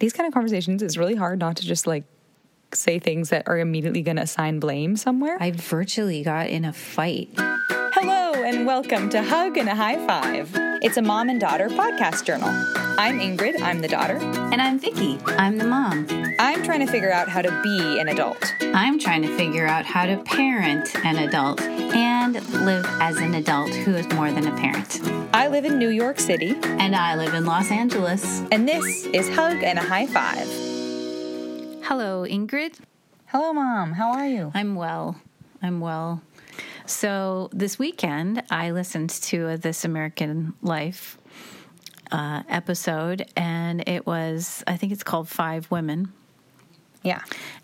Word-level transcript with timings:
these 0.00 0.12
kind 0.12 0.26
of 0.26 0.34
conversations, 0.34 0.82
it's 0.82 0.96
really 0.96 1.14
hard 1.14 1.38
not 1.38 1.56
to 1.56 1.64
just 1.64 1.86
like 1.86 2.04
say 2.74 2.98
things 2.98 3.30
that 3.30 3.46
are 3.46 3.58
immediately 3.58 4.02
going 4.02 4.16
to 4.16 4.22
assign 4.22 4.58
blame 4.58 4.96
somewhere. 4.96 5.36
I 5.40 5.52
virtually 5.52 6.22
got 6.22 6.48
in 6.48 6.64
a 6.64 6.72
fight. 6.72 7.28
And 8.50 8.66
welcome 8.66 9.08
to 9.10 9.22
Hug 9.22 9.58
and 9.58 9.68
a 9.68 9.76
High 9.76 10.04
Five. 10.08 10.50
It's 10.82 10.96
a 10.96 11.02
mom 11.02 11.28
and 11.28 11.40
daughter 11.40 11.68
podcast 11.68 12.24
journal. 12.24 12.48
I'm 12.98 13.20
Ingrid, 13.20 13.60
I'm 13.62 13.80
the 13.80 13.86
daughter. 13.86 14.16
And 14.16 14.60
I'm 14.60 14.76
Vicky. 14.76 15.20
I'm 15.38 15.56
the 15.56 15.66
mom. 15.66 16.08
I'm 16.40 16.64
trying 16.64 16.84
to 16.84 16.88
figure 16.90 17.12
out 17.12 17.28
how 17.28 17.42
to 17.42 17.62
be 17.62 18.00
an 18.00 18.08
adult. 18.08 18.52
I'm 18.74 18.98
trying 18.98 19.22
to 19.22 19.36
figure 19.36 19.68
out 19.68 19.84
how 19.84 20.04
to 20.04 20.16
parent 20.24 20.92
an 21.04 21.18
adult 21.18 21.60
and 21.60 22.34
live 22.64 22.84
as 22.98 23.18
an 23.18 23.34
adult 23.34 23.70
who 23.70 23.94
is 23.94 24.08
more 24.14 24.32
than 24.32 24.48
a 24.48 24.56
parent. 24.56 25.00
I 25.32 25.46
live 25.46 25.64
in 25.64 25.78
New 25.78 25.90
York 25.90 26.18
City, 26.18 26.56
And 26.64 26.96
I 26.96 27.14
live 27.14 27.34
in 27.34 27.44
Los 27.46 27.70
Angeles. 27.70 28.42
and 28.50 28.68
this 28.68 29.06
is 29.06 29.28
Hug 29.28 29.62
and 29.62 29.78
a 29.78 29.82
High 29.82 30.08
Five. 30.08 30.48
Hello, 31.84 32.26
Ingrid. 32.28 32.80
Hello, 33.26 33.52
Mom. 33.52 33.92
How 33.92 34.10
are 34.10 34.26
you? 34.26 34.50
I'm 34.54 34.74
well. 34.74 35.20
I'm 35.62 35.78
well. 35.78 36.22
So 36.90 37.50
this 37.52 37.78
weekend, 37.78 38.42
I 38.50 38.72
listened 38.72 39.10
to 39.10 39.48
a 39.48 39.56
This 39.56 39.84
American 39.84 40.54
Life 40.60 41.18
uh, 42.10 42.42
episode, 42.48 43.26
and 43.36 43.88
it 43.88 44.06
was, 44.06 44.64
I 44.66 44.76
think 44.76 44.92
it's 44.92 45.04
called 45.04 45.28
Five 45.28 45.70
Women. 45.70 46.12
Yeah. 47.02 47.22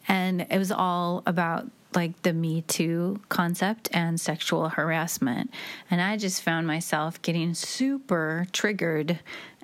and 0.08 0.46
it 0.48 0.56
was 0.56 0.72
all 0.72 1.22
about 1.26 1.70
like 1.94 2.22
the 2.22 2.32
me 2.32 2.62
too 2.62 3.20
concept 3.28 3.90
and 3.92 4.18
sexual 4.18 4.70
harassment 4.70 5.50
and 5.90 6.00
i 6.00 6.16
just 6.16 6.40
found 6.42 6.66
myself 6.66 7.20
getting 7.20 7.52
super 7.52 8.46
triggered 8.52 9.18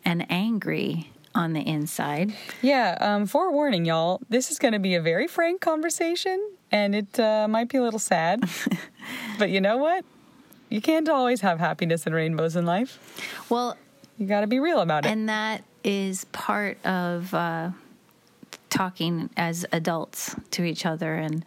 and 0.04 0.26
angry 0.30 1.10
on 1.34 1.54
the 1.54 1.60
inside 1.60 2.34
Yeah, 2.60 2.98
um, 3.00 3.24
forewarning, 3.24 3.86
y'all. 3.86 4.20
This 4.28 4.50
is 4.50 4.58
going 4.58 4.72
to 4.74 4.78
be 4.78 4.94
a 4.94 5.00
very 5.00 5.26
frank 5.26 5.62
conversation, 5.62 6.50
and 6.72 6.94
it 6.94 7.20
uh, 7.20 7.46
might 7.48 7.68
be 7.68 7.76
a 7.78 7.82
little 7.82 8.00
sad. 8.00 8.42
but 9.38 9.50
you 9.50 9.60
know 9.60 9.76
what? 9.76 10.04
You 10.70 10.80
can't 10.80 11.08
always 11.08 11.42
have 11.42 11.58
happiness 11.60 12.06
and 12.06 12.14
rainbows 12.14 12.56
in 12.56 12.64
life. 12.66 12.98
well 13.50 13.76
You 14.18 14.26
got 14.26 14.40
to 14.40 14.46
be 14.46 14.58
real 14.58 14.80
about 14.80 15.04
it. 15.04 15.10
and 15.10 15.28
that 15.28 15.62
is 15.84 16.24
part 16.32 16.84
of 16.86 17.32
uh, 17.34 17.70
talking 18.70 19.28
as 19.36 19.66
adults 19.72 20.34
to 20.52 20.64
each 20.64 20.86
other 20.86 21.14
and 21.14 21.44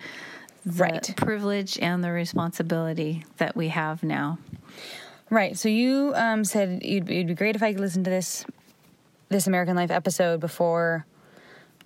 the 0.65 0.83
Right. 0.83 1.13
privilege 1.15 1.77
and 1.79 2.03
the 2.03 2.11
responsibility 2.11 3.23
that 3.37 3.55
we 3.55 3.67
have 3.69 4.01
now 4.03 4.37
right. 5.29 5.57
So 5.57 5.69
you 5.69 6.11
um, 6.15 6.43
said 6.43 6.81
you'd, 6.83 7.09
it'd 7.09 7.27
be 7.27 7.33
great 7.33 7.55
if 7.55 7.63
I 7.63 7.71
could 7.71 7.81
listen 7.81 8.03
to 8.03 8.09
this 8.09 8.45
this 9.29 9.47
American 9.47 9.75
Life 9.75 9.89
episode 9.91 10.39
before 10.39 11.05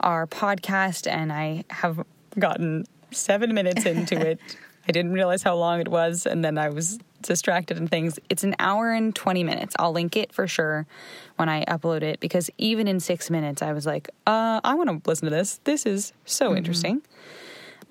our 0.02 0.28
podcast, 0.28 1.08
and 1.10 1.32
I 1.32 1.64
have 1.70 2.04
gotten 2.38 2.86
seven 3.12 3.54
minutes 3.54 3.86
into 3.86 4.20
it. 4.32 4.40
I 4.88 4.92
didn't 4.92 5.14
realize 5.14 5.44
how 5.44 5.56
long 5.56 5.82
it 5.82 5.88
was, 5.88 6.26
and 6.26 6.44
then 6.44 6.58
I 6.58 6.70
was 6.70 6.98
distracted 7.22 7.78
and 7.78 7.90
things. 7.90 8.18
It's 8.30 8.44
an 8.44 8.56
hour 8.60 8.92
and 8.92 9.16
20 9.16 9.44
minutes. 9.44 9.76
I'll 9.78 9.92
link 9.92 10.16
it 10.16 10.34
for 10.34 10.48
sure 10.48 10.88
when 11.36 11.50
I 11.50 11.66
upload 11.66 12.02
it 12.02 12.20
because 12.20 12.50
even 12.58 12.88
in 12.88 13.00
six 13.00 13.30
minutes, 13.30 13.62
I 13.62 13.74
was 13.74 13.86
like, 13.86 14.10
uh, 14.26 14.62
I 14.64 14.74
want 14.76 14.90
to 14.90 15.10
listen 15.10 15.26
to 15.26 15.30
this. 15.32 15.60
This 15.64 15.86
is 15.86 16.14
so 16.26 16.56
interesting. 16.56 17.02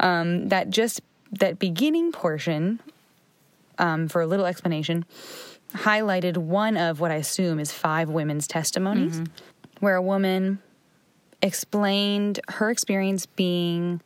Um, 0.01 0.49
that 0.49 0.71
just 0.71 1.01
that 1.33 1.59
beginning 1.59 2.11
portion, 2.13 2.81
um, 3.79 4.09
for 4.09 4.21
a 4.23 4.27
little 4.27 4.47
explanation, 4.47 5.05
highlighted 5.75 6.37
one 6.37 6.77
of 6.77 7.01
what 7.01 7.11
I 7.11 7.17
assume 7.17 7.61
is 7.61 7.73
five 7.73 8.09
women's 8.09 8.47
testimonies, 8.47 9.21
where 9.81 9.97
a 9.97 10.03
woman 10.03 10.61
explained 11.43 12.41
her 12.49 12.71
experience 12.71 13.27
being 13.27 14.01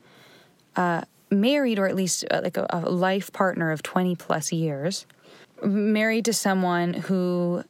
uh, 0.76 1.02
married 1.30 1.78
or 1.78 1.86
at 1.86 1.94
least 1.94 2.24
uh, 2.30 2.40
like 2.42 2.56
a, 2.56 2.66
a 2.70 2.80
life 2.90 3.32
partner 3.32 3.70
of 3.70 3.82
20 3.82 4.16
plus 4.16 4.52
years, 4.52 5.06
married 5.62 6.24
to 6.26 6.32
someone 6.32 6.94
who 6.94 7.64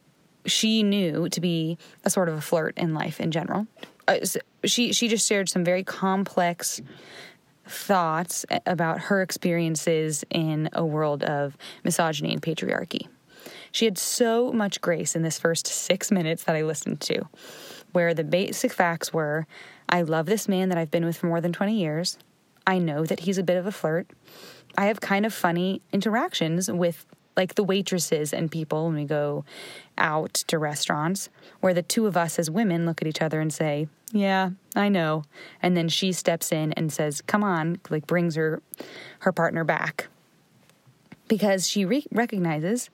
she 0.45 0.83
knew 0.83 1.29
to 1.29 1.39
be 1.39 1.77
a 2.03 2.09
sort 2.09 2.29
of 2.29 2.35
a 2.35 2.41
flirt 2.41 2.77
in 2.77 2.93
life 2.93 3.19
in 3.19 3.31
general. 3.31 3.67
Uh, 4.07 4.17
she 4.65 4.91
she 4.91 5.07
just 5.07 5.27
shared 5.27 5.47
some 5.47 5.63
very 5.63 5.83
complex 5.83 6.81
thoughts 7.65 8.45
about 8.65 8.99
her 8.99 9.21
experiences 9.21 10.25
in 10.29 10.69
a 10.73 10.85
world 10.85 11.23
of 11.23 11.57
misogyny 11.85 12.33
and 12.33 12.41
patriarchy. 12.41 13.07
She 13.71 13.85
had 13.85 13.97
so 13.97 14.51
much 14.51 14.81
grace 14.81 15.15
in 15.15 15.21
this 15.23 15.39
first 15.39 15.65
six 15.67 16.11
minutes 16.11 16.43
that 16.43 16.55
I 16.55 16.63
listened 16.63 16.99
to, 17.01 17.23
where 17.93 18.13
the 18.13 18.25
basic 18.25 18.73
facts 18.73 19.13
were 19.13 19.47
I 19.93 20.01
love 20.01 20.25
this 20.25 20.47
man 20.47 20.69
that 20.69 20.77
I've 20.77 20.91
been 20.91 21.05
with 21.05 21.17
for 21.17 21.27
more 21.27 21.39
than 21.39 21.53
20 21.53 21.77
years. 21.77 22.17
I 22.65 22.79
know 22.79 23.05
that 23.05 23.21
he's 23.21 23.37
a 23.37 23.43
bit 23.43 23.57
of 23.57 23.65
a 23.65 23.71
flirt. 23.71 24.07
I 24.77 24.85
have 24.85 25.01
kind 25.01 25.25
of 25.25 25.33
funny 25.33 25.81
interactions 25.91 26.71
with 26.71 27.05
like 27.35 27.55
the 27.55 27.63
waitresses 27.63 28.33
and 28.33 28.51
people 28.51 28.85
when 28.85 28.95
we 28.95 29.05
go 29.05 29.43
out 29.97 30.33
to 30.33 30.59
restaurants 30.59 31.29
where 31.61 31.73
the 31.73 31.81
two 31.81 32.05
of 32.05 32.15
us 32.15 32.37
as 32.37 32.49
women 32.49 32.85
look 32.85 33.01
at 33.01 33.07
each 33.07 33.21
other 33.21 33.41
and 33.41 33.51
say, 33.51 33.87
"Yeah, 34.11 34.51
I 34.75 34.89
know." 34.89 35.23
And 35.61 35.75
then 35.75 35.89
she 35.89 36.11
steps 36.11 36.51
in 36.51 36.73
and 36.73 36.91
says, 36.91 37.21
"Come 37.21 37.43
on," 37.43 37.79
like 37.89 38.07
brings 38.07 38.35
her 38.35 38.61
her 39.19 39.31
partner 39.31 39.63
back. 39.63 40.07
Because 41.27 41.67
she 41.67 41.85
re- 41.85 42.05
recognizes 42.11 42.89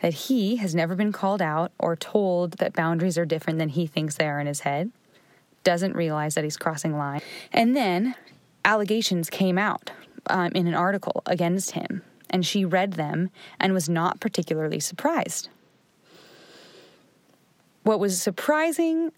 that 0.00 0.14
he 0.14 0.56
has 0.56 0.74
never 0.74 0.94
been 0.94 1.12
called 1.12 1.42
out 1.42 1.72
or 1.78 1.96
told 1.96 2.52
that 2.52 2.74
boundaries 2.74 3.18
are 3.18 3.26
different 3.26 3.58
than 3.58 3.70
he 3.70 3.86
thinks 3.86 4.16
they 4.16 4.28
are 4.28 4.40
in 4.40 4.46
his 4.46 4.60
head, 4.60 4.90
doesn't 5.64 5.96
realize 5.96 6.34
that 6.34 6.44
he's 6.44 6.56
crossing 6.56 6.96
line. 6.96 7.20
And 7.52 7.74
then 7.74 8.14
allegations 8.66 9.30
came 9.30 9.56
out 9.56 9.92
um, 10.26 10.52
in 10.52 10.66
an 10.66 10.74
article 10.74 11.22
against 11.24 11.70
him, 11.70 12.02
and 12.28 12.44
she 12.44 12.64
read 12.64 12.94
them 12.94 13.30
and 13.58 13.72
was 13.72 13.88
not 13.88 14.20
particularly 14.20 14.80
surprised. 14.80 15.48
What 17.84 18.00
was 18.00 18.20
surprising 18.20 19.12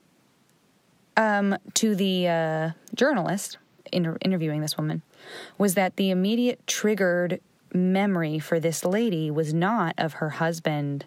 um, 1.16 1.56
to 1.74 1.94
the 1.96 2.28
uh, 2.28 2.70
journalist 2.94 3.56
inter- 3.90 4.18
interviewing 4.20 4.60
this 4.60 4.76
woman 4.76 5.02
was 5.56 5.74
that 5.74 5.96
the 5.96 6.10
immediate 6.10 6.64
triggered 6.66 7.40
memory 7.72 8.38
for 8.38 8.60
this 8.60 8.84
lady 8.84 9.30
was 9.30 9.52
not 9.54 9.94
of 9.98 10.14
her 10.14 10.30
husband 10.30 11.06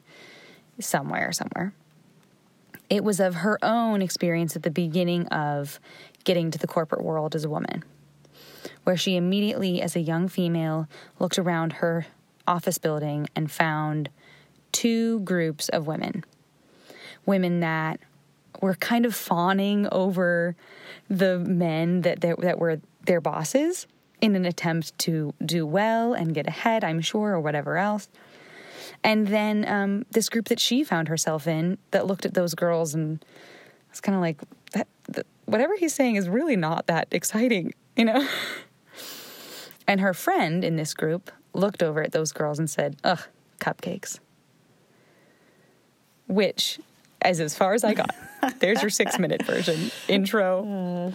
somewhere, 0.79 1.31
somewhere. 1.31 1.73
It 2.89 3.03
was 3.03 3.19
of 3.19 3.35
her 3.35 3.57
own 3.63 4.01
experience 4.01 4.55
at 4.55 4.63
the 4.63 4.71
beginning 4.71 5.27
of 5.27 5.79
getting 6.23 6.51
to 6.51 6.57
the 6.57 6.67
corporate 6.67 7.03
world 7.03 7.35
as 7.35 7.45
a 7.45 7.49
woman, 7.49 7.83
where 8.83 8.97
she 8.97 9.15
immediately, 9.15 9.81
as 9.81 9.95
a 9.95 9.99
young 9.99 10.27
female, 10.27 10.87
looked 11.19 11.37
around 11.37 11.73
her 11.73 12.07
office 12.47 12.77
building 12.77 13.27
and 13.35 13.51
found 13.51 14.09
two 14.71 15.19
groups 15.21 15.69
of 15.69 15.87
women. 15.87 16.23
Women 17.25 17.59
that 17.59 17.99
were 18.61 18.75
kind 18.75 19.05
of 19.05 19.15
fawning 19.15 19.87
over 19.91 20.55
the 21.09 21.39
men 21.39 22.01
that, 22.01 22.21
that, 22.21 22.39
that 22.41 22.59
were 22.59 22.81
their 23.05 23.21
bosses 23.21 23.87
in 24.21 24.35
an 24.35 24.45
attempt 24.45 24.97
to 24.99 25.33
do 25.43 25.65
well 25.65 26.13
and 26.13 26.33
get 26.33 26.47
ahead, 26.47 26.83
I'm 26.83 27.01
sure, 27.01 27.31
or 27.31 27.39
whatever 27.39 27.77
else. 27.77 28.07
And 29.03 29.27
then 29.27 29.67
um, 29.67 30.05
this 30.11 30.29
group 30.29 30.47
that 30.49 30.59
she 30.59 30.83
found 30.83 31.07
herself 31.07 31.47
in 31.47 31.79
that 31.89 32.05
looked 32.05 32.25
at 32.25 32.35
those 32.35 32.53
girls 32.53 32.93
and 32.93 33.23
was 33.89 33.99
kind 33.99 34.15
of 34.15 34.21
like, 34.21 34.39
that, 34.73 34.87
that, 35.09 35.25
whatever 35.45 35.75
he's 35.75 35.93
saying 35.93 36.15
is 36.15 36.29
really 36.29 36.55
not 36.55 36.85
that 36.87 37.07
exciting, 37.11 37.73
you 37.95 38.05
know? 38.05 38.27
and 39.91 39.99
her 39.99 40.13
friend 40.13 40.63
in 40.63 40.77
this 40.77 40.93
group 40.93 41.29
looked 41.53 41.83
over 41.83 42.01
at 42.01 42.13
those 42.13 42.31
girls 42.31 42.59
and 42.59 42.69
said, 42.69 42.95
ugh, 43.03 43.19
cupcakes. 43.59 44.19
Which, 46.29 46.79
as 47.21 47.41
as 47.41 47.57
far 47.57 47.73
as 47.73 47.83
I 47.83 47.93
got, 47.93 48.15
there's 48.59 48.81
your 48.81 48.89
six 48.89 49.19
minute 49.19 49.43
version 49.43 49.91
intro. 50.07 51.13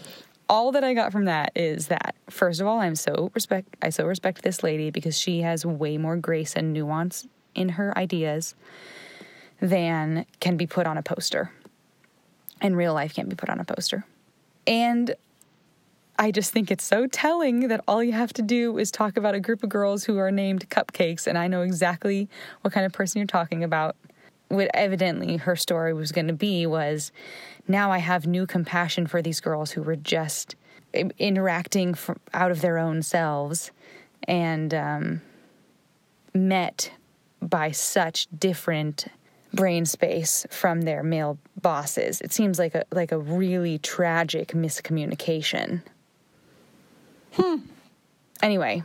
All 0.51 0.73
that 0.73 0.85
I 0.85 0.93
got 0.93 1.11
from 1.11 1.25
that 1.25 1.53
is 1.57 1.87
that 1.87 2.17
first 2.29 2.61
of 2.61 2.67
all, 2.67 2.79
I'm 2.79 2.97
so 2.97 3.31
respect 3.33 3.75
I 3.81 3.89
so 3.89 4.05
respect 4.05 4.43
this 4.43 4.63
lady 4.63 4.91
because 4.91 5.19
she 5.19 5.41
has 5.41 5.65
way 5.65 5.97
more 5.97 6.17
grace 6.17 6.55
and 6.55 6.75
nuance 6.75 7.27
in 7.55 7.71
her 7.71 7.97
ideas 7.97 8.55
than 9.59 10.27
can 10.39 10.59
be 10.59 10.67
put 10.67 10.87
on 10.87 10.99
a 10.99 11.03
poster. 11.03 11.51
And 12.61 12.77
real 12.77 12.93
life 12.93 13.15
can't 13.15 13.31
be 13.31 13.37
put 13.37 13.49
on 13.49 13.59
a 13.59 13.65
poster. 13.65 14.05
And 14.67 15.15
I 16.19 16.31
just 16.31 16.53
think 16.53 16.71
it's 16.71 16.85
so 16.85 17.07
telling 17.07 17.69
that 17.69 17.83
all 17.87 18.03
you 18.03 18.13
have 18.13 18.33
to 18.35 18.43
do 18.43 18.79
is 18.79 18.91
talk 18.91 19.17
about 19.17 19.35
a 19.35 19.41
group 19.41 19.63
of 19.63 19.69
girls 19.69 20.05
who 20.05 20.19
are 20.19 20.31
named 20.31 20.69
cupcakes, 20.71 21.27
and 21.27 21.37
I 21.37 21.47
know 21.47 21.63
exactly 21.63 22.29
what 22.63 22.73
kind 22.73 22.87
of 22.87 22.93
person 22.93 23.19
you're 23.19 23.27
talking 23.27 23.63
about. 23.63 23.97
What 24.49 24.71
evidently 24.75 25.37
her 25.39 25.57
story 25.57 25.93
was 25.93 26.13
going 26.13 26.29
to 26.29 26.33
be 26.33 26.67
was 26.67 27.13
now 27.69 27.91
I 27.91 27.99
have 27.99 28.27
new 28.27 28.47
compassion 28.47 29.07
for 29.07 29.21
these 29.21 29.41
girls 29.41 29.73
who 29.73 29.83
were 29.83 29.97
just 29.97 30.55
interacting 31.19 31.95
from, 31.95 32.21
out 32.33 32.51
of 32.51 32.61
their 32.61 32.79
own 32.79 33.03
selves 33.03 33.71
and 34.27 34.73
um, 34.73 35.21
met 36.33 36.93
by 37.43 37.71
such 37.73 38.29
different 38.39 39.07
brain 39.53 39.85
space 39.85 40.47
from 40.51 40.83
their 40.83 41.03
male 41.03 41.39
bosses. 41.61 42.21
It 42.21 42.33
seems 42.33 42.59
like 42.59 42.75
a 42.75 42.85
like 42.93 43.13
a 43.13 43.19
really 43.19 43.79
tragic 43.79 44.49
miscommunication. 44.49 45.83
Hmm. 47.37 47.57
Anyway, 48.43 48.83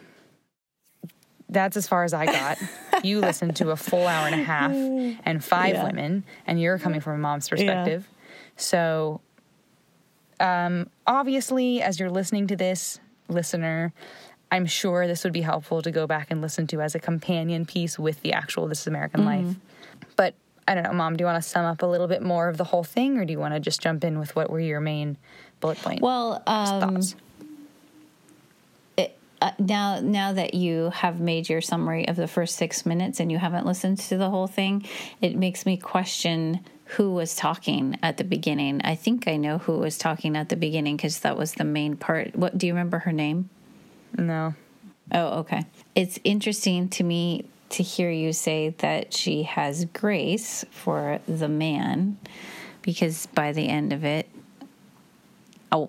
that's 1.49 1.75
as 1.77 1.87
far 1.87 2.03
as 2.03 2.13
I 2.13 2.25
got. 2.25 2.57
you 3.03 3.19
listened 3.19 3.55
to 3.57 3.71
a 3.71 3.75
full 3.75 4.07
hour 4.07 4.27
and 4.27 4.39
a 4.39 4.43
half 4.43 4.71
and 5.25 5.43
five 5.43 5.73
Yeah. 5.75 5.85
women, 5.85 6.23
and 6.47 6.59
you're 6.61 6.77
coming 6.79 7.01
from 7.01 7.15
a 7.15 7.17
mom's 7.17 7.49
perspective. 7.49 8.07
So, 8.55 9.21
um, 10.39 10.89
obviously, 11.05 11.81
as 11.81 11.99
you're 11.99 12.09
listening 12.09 12.47
to 12.47 12.55
this, 12.55 12.99
listener, 13.27 13.93
I'm 14.51 14.65
sure 14.65 15.07
this 15.07 15.23
would 15.23 15.33
be 15.33 15.41
helpful 15.41 15.81
to 15.81 15.91
go 15.91 16.07
back 16.07 16.27
and 16.31 16.41
listen 16.41 16.67
to 16.67 16.81
as 16.81 16.95
a 16.95 16.99
companion 16.99 17.65
piece 17.65 17.97
with 17.97 18.21
the 18.21 18.33
actual 18.33 18.67
This 18.67 18.81
Is 18.81 18.87
American 18.87 19.21
Mm-hmm. 19.21 19.47
Life. 19.47 19.55
But 20.15 20.33
I 20.67 20.73
don't 20.75 20.83
know, 20.83 20.93
Mom, 20.93 21.15
do 21.15 21.21
you 21.21 21.25
want 21.25 21.41
to 21.41 21.47
sum 21.47 21.65
up 21.65 21.81
a 21.81 21.85
little 21.85 22.07
bit 22.07 22.21
more 22.21 22.47
of 22.49 22.57
the 22.57 22.63
whole 22.65 22.83
thing, 22.83 23.17
or 23.17 23.25
do 23.25 23.31
you 23.31 23.39
want 23.39 23.53
to 23.53 23.59
just 23.59 23.81
jump 23.81 24.03
in 24.03 24.19
with 24.19 24.35
what 24.35 24.49
were 24.49 24.59
your 24.59 24.79
main 24.79 25.17
bullet 25.59 25.77
points? 25.79 26.01
Well, 26.01 26.41
um, 26.47 26.79
thoughts? 26.95 27.15
Uh, 29.41 29.51
now 29.57 29.99
now 29.99 30.33
that 30.33 30.53
you 30.53 30.91
have 30.91 31.19
made 31.19 31.49
your 31.49 31.61
summary 31.61 32.07
of 32.07 32.15
the 32.15 32.27
first 32.27 32.55
six 32.55 32.85
minutes 32.85 33.19
and 33.19 33.31
you 33.31 33.37
haven't 33.37 33.65
listened 33.65 33.97
to 33.97 34.17
the 34.17 34.29
whole 34.29 34.47
thing, 34.47 34.87
it 35.19 35.35
makes 35.35 35.65
me 35.65 35.77
question 35.77 36.59
who 36.85 37.13
was 37.13 37.35
talking 37.35 37.97
at 38.03 38.17
the 38.17 38.23
beginning. 38.23 38.81
I 38.83 38.95
think 38.95 39.27
I 39.27 39.37
know 39.37 39.57
who 39.57 39.77
was 39.77 39.97
talking 39.97 40.35
at 40.35 40.49
the 40.49 40.55
beginning 40.55 40.97
because 40.97 41.19
that 41.19 41.37
was 41.37 41.53
the 41.53 41.63
main 41.63 41.95
part. 41.95 42.35
What 42.35 42.57
do 42.57 42.67
you 42.67 42.73
remember 42.73 42.99
her 42.99 43.13
name? 43.13 43.49
No. 44.17 44.53
Oh, 45.13 45.39
okay. 45.39 45.65
It's 45.95 46.19
interesting 46.23 46.89
to 46.89 47.03
me 47.03 47.45
to 47.69 47.83
hear 47.83 48.11
you 48.11 48.33
say 48.33 48.69
that 48.79 49.13
she 49.13 49.43
has 49.43 49.85
grace 49.85 50.65
for 50.71 51.19
the 51.27 51.47
man 51.47 52.17
because 52.81 53.25
by 53.27 53.53
the 53.53 53.69
end 53.69 53.93
of 53.93 54.03
it, 54.03 54.27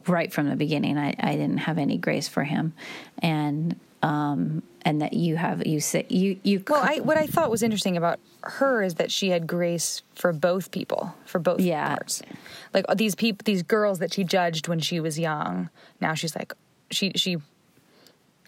right 0.06 0.32
from 0.32 0.48
the 0.48 0.56
beginning, 0.56 0.98
I, 0.98 1.14
I 1.18 1.32
didn't 1.32 1.58
have 1.58 1.78
any 1.78 1.98
grace 1.98 2.28
for 2.28 2.44
him. 2.44 2.72
And, 3.20 3.78
um, 4.02 4.62
and 4.84 5.00
that 5.02 5.12
you 5.12 5.36
have, 5.36 5.66
you 5.66 5.80
say, 5.80 6.06
you, 6.08 6.38
you, 6.42 6.62
Well, 6.68 6.82
I 6.82 6.98
what 7.00 7.16
I 7.16 7.26
thought 7.26 7.50
was 7.50 7.62
interesting 7.62 7.96
about 7.96 8.18
her 8.42 8.82
is 8.82 8.96
that 8.96 9.12
she 9.12 9.30
had 9.30 9.46
grace 9.46 10.02
for 10.16 10.32
both 10.32 10.70
people, 10.72 11.14
for 11.24 11.38
both 11.38 11.60
Yeah. 11.60 11.94
parts. 11.94 12.22
Like 12.74 12.84
uh, 12.88 12.94
these 12.94 13.14
people, 13.14 13.42
these 13.44 13.62
girls 13.62 14.00
that 14.00 14.12
she 14.12 14.24
judged 14.24 14.66
when 14.68 14.80
she 14.80 14.98
was 14.98 15.18
young. 15.18 15.70
Now 16.00 16.14
she's 16.14 16.34
like, 16.34 16.52
she 16.90 17.12
she 17.14 17.36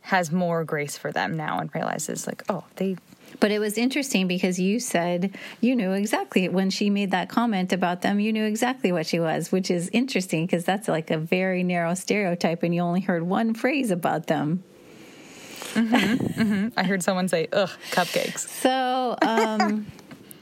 has 0.02 0.30
more 0.32 0.64
grace 0.64 0.98
for 0.98 1.12
them 1.12 1.36
now 1.36 1.58
and 1.60 1.70
realizes 1.74 2.26
like, 2.26 2.42
oh, 2.48 2.64
they 2.76 2.96
But 3.40 3.50
it 3.50 3.58
was 3.58 3.76
interesting 3.76 4.26
because 4.28 4.58
you 4.58 4.78
said 4.80 5.36
you 5.60 5.74
knew 5.76 5.92
exactly 5.92 6.48
when 6.48 6.70
she 6.70 6.90
made 6.90 7.10
that 7.10 7.28
comment 7.28 7.72
about 7.72 8.02
them, 8.02 8.20
you 8.20 8.32
knew 8.32 8.44
exactly 8.44 8.92
what 8.92 9.06
she 9.06 9.18
was, 9.20 9.50
which 9.50 9.70
is 9.70 9.90
interesting 9.92 10.46
because 10.46 10.64
that's 10.64 10.88
like 10.88 11.10
a 11.10 11.18
very 11.18 11.62
narrow 11.62 11.94
stereotype 11.94 12.62
and 12.62 12.74
you 12.74 12.80
only 12.80 13.00
heard 13.00 13.24
one 13.24 13.54
phrase 13.54 13.90
about 13.90 14.26
them. 14.26 14.62
I 15.76 16.84
heard 16.86 17.02
someone 17.02 17.28
say, 17.28 17.48
ugh, 17.52 17.70
cupcakes. 17.90 18.40
So, 18.40 19.16
um, 19.22 19.86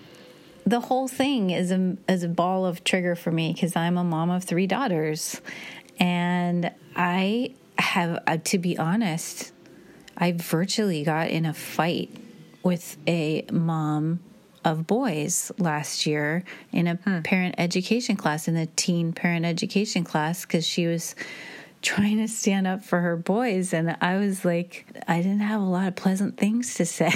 the 0.66 0.80
whole 0.80 1.08
thing 1.08 1.50
is 1.50 1.70
a, 1.72 1.96
is 2.08 2.22
a 2.22 2.28
ball 2.28 2.66
of 2.66 2.84
trigger 2.84 3.14
for 3.14 3.30
me 3.30 3.52
because 3.52 3.74
I'm 3.74 3.96
a 3.96 4.04
mom 4.04 4.30
of 4.30 4.44
three 4.44 4.66
daughters. 4.66 5.40
And 5.98 6.70
I 6.94 7.54
have, 7.78 8.22
uh, 8.26 8.38
to 8.44 8.58
be 8.58 8.76
honest, 8.76 9.52
I 10.16 10.32
virtually 10.32 11.04
got 11.04 11.28
in 11.28 11.46
a 11.46 11.54
fight 11.54 12.10
with 12.62 12.96
a 13.06 13.44
mom 13.50 14.20
of 14.64 14.86
boys 14.86 15.50
last 15.58 16.06
year 16.06 16.44
in 16.70 16.86
a 16.86 16.94
hmm. 16.94 17.20
parent 17.22 17.56
education 17.58 18.16
class, 18.16 18.48
in 18.48 18.54
the 18.54 18.66
teen 18.76 19.12
parent 19.12 19.44
education 19.44 20.04
class, 20.04 20.42
because 20.42 20.66
she 20.66 20.86
was 20.86 21.14
trying 21.80 22.18
to 22.18 22.28
stand 22.28 22.66
up 22.66 22.84
for 22.84 23.00
her 23.00 23.16
boys. 23.16 23.72
And 23.72 23.96
I 24.00 24.16
was 24.18 24.44
like, 24.44 24.86
I 25.08 25.16
didn't 25.18 25.40
have 25.40 25.60
a 25.60 25.64
lot 25.64 25.88
of 25.88 25.96
pleasant 25.96 26.36
things 26.36 26.74
to 26.76 26.86
say 26.86 27.12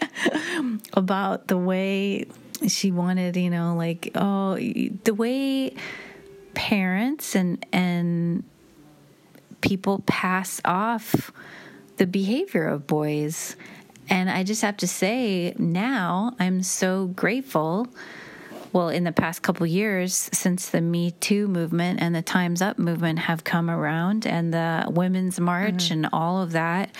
about 0.92 1.48
the 1.48 1.56
way 1.56 2.26
she 2.68 2.90
wanted, 2.90 3.36
you 3.36 3.50
know, 3.50 3.74
like, 3.74 4.10
oh, 4.14 4.56
the 4.56 5.14
way 5.14 5.74
parents 6.54 7.34
and, 7.34 7.64
and, 7.72 8.44
people 9.62 10.02
pass 10.06 10.60
off 10.64 11.32
the 11.96 12.06
behavior 12.06 12.66
of 12.66 12.86
boys. 12.86 13.56
And 14.08 14.30
I 14.30 14.42
just 14.42 14.62
have 14.62 14.76
to 14.78 14.86
say, 14.86 15.54
now 15.58 16.34
I'm 16.38 16.62
so 16.62 17.06
grateful. 17.08 17.88
Well, 18.72 18.88
in 18.88 19.04
the 19.04 19.12
past 19.12 19.42
couple 19.42 19.66
years, 19.66 20.30
since 20.32 20.70
the 20.70 20.80
Me 20.80 21.10
Too 21.10 21.46
movement 21.46 22.00
and 22.00 22.14
the 22.14 22.22
Time's 22.22 22.62
Up 22.62 22.78
movement 22.78 23.18
have 23.18 23.44
come 23.44 23.68
around 23.68 24.26
and 24.26 24.52
the 24.52 24.86
Women's 24.88 25.38
March 25.38 25.90
and 25.90 26.08
all 26.10 26.40
of 26.40 26.52
that, 26.52 26.94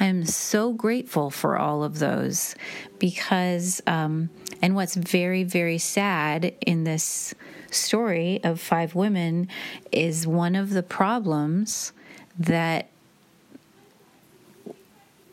I'm 0.00 0.24
so 0.24 0.72
grateful 0.72 1.28
for 1.28 1.58
all 1.58 1.84
of 1.84 1.98
those 1.98 2.54
because, 2.98 3.82
um, 3.86 4.30
and 4.62 4.74
what's 4.74 4.94
very, 4.94 5.44
very 5.44 5.76
sad 5.76 6.54
in 6.66 6.84
this 6.84 7.34
story 7.70 8.40
of 8.42 8.58
five 8.58 8.94
women 8.94 9.48
is 9.92 10.26
one 10.26 10.56
of 10.56 10.70
the 10.70 10.82
problems 10.82 11.92
that 12.38 12.88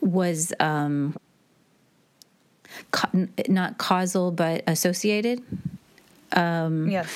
was 0.06 0.52
um, 0.60 1.16
not 3.48 3.78
causal 3.78 4.30
but 4.30 4.62
associated 4.66 5.42
yes. 6.34 7.08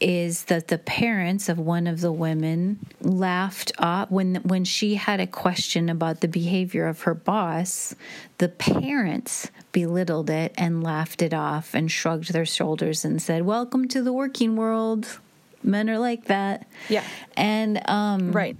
is 0.00 0.44
that 0.44 0.68
the 0.68 0.78
parents 0.78 1.48
of 1.48 1.58
one 1.58 1.86
of 1.86 2.00
the 2.00 2.12
women 2.12 2.78
laughed 3.00 3.72
off 3.78 4.10
when 4.10 4.36
when 4.36 4.64
she 4.64 4.96
had 4.96 5.20
a 5.20 5.26
question 5.26 5.88
about 5.88 6.20
the 6.20 6.28
behavior 6.28 6.86
of 6.86 7.02
her 7.02 7.14
boss 7.14 7.94
the 8.38 8.48
parents 8.48 9.50
belittled 9.72 10.28
it 10.28 10.52
and 10.58 10.82
laughed 10.82 11.22
it 11.22 11.32
off 11.32 11.74
and 11.74 11.90
shrugged 11.90 12.32
their 12.32 12.46
shoulders 12.46 13.04
and 13.04 13.22
said 13.22 13.44
welcome 13.44 13.86
to 13.88 14.02
the 14.02 14.12
working 14.12 14.56
world 14.56 15.18
men 15.62 15.88
are 15.88 15.98
like 15.98 16.24
that 16.26 16.66
Yeah. 16.88 17.04
and 17.36 17.80
um 17.88 18.32
Right. 18.32 18.56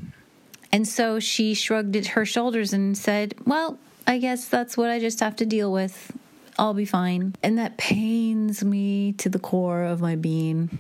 And 0.73 0.87
so 0.89 1.21
she 1.21 1.55
shrugged 1.55 2.07
her 2.09 2.25
shoulders 2.25 2.73
and 2.73 2.97
said, 2.97 3.35
Well, 3.47 3.79
I 4.07 4.19
guess 4.19 4.47
that's 4.49 4.77
what 4.77 4.91
I 4.91 4.99
just 4.99 5.21
have 5.21 5.37
to 5.37 5.47
deal 5.47 5.73
with. 5.73 6.13
I'll 6.59 6.75
be 6.75 6.85
fine. 6.85 7.35
And 7.43 7.57
that 7.59 7.77
pains 7.79 8.63
me 8.65 9.13
to 9.15 9.29
the 9.29 9.39
core 9.39 9.85
of 9.85 10.01
my 10.01 10.17
being 10.17 10.79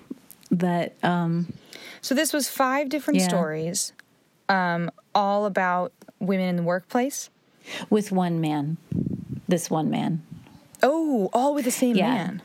that, 0.51 0.95
um, 1.03 1.53
So 2.01 2.15
this 2.15 2.33
was 2.33 2.49
five 2.49 2.89
different 2.89 3.21
Yeah. 3.21 3.29
stories, 3.29 3.93
um, 4.49 4.91
all 5.15 5.47
about 5.47 5.93
women 6.19 6.49
in 6.49 6.57
the 6.57 6.63
workplace. 6.63 7.31
with 7.91 8.11
one 8.11 8.41
man, 8.41 8.77
this 9.49 9.71
one 9.71 9.89
man. 9.89 10.21
Oh, 10.83 11.31
all 11.33 11.55
with 11.55 11.65
the 11.65 11.71
same 11.71 11.97
Yeah. 11.97 12.13
man. 12.15 12.43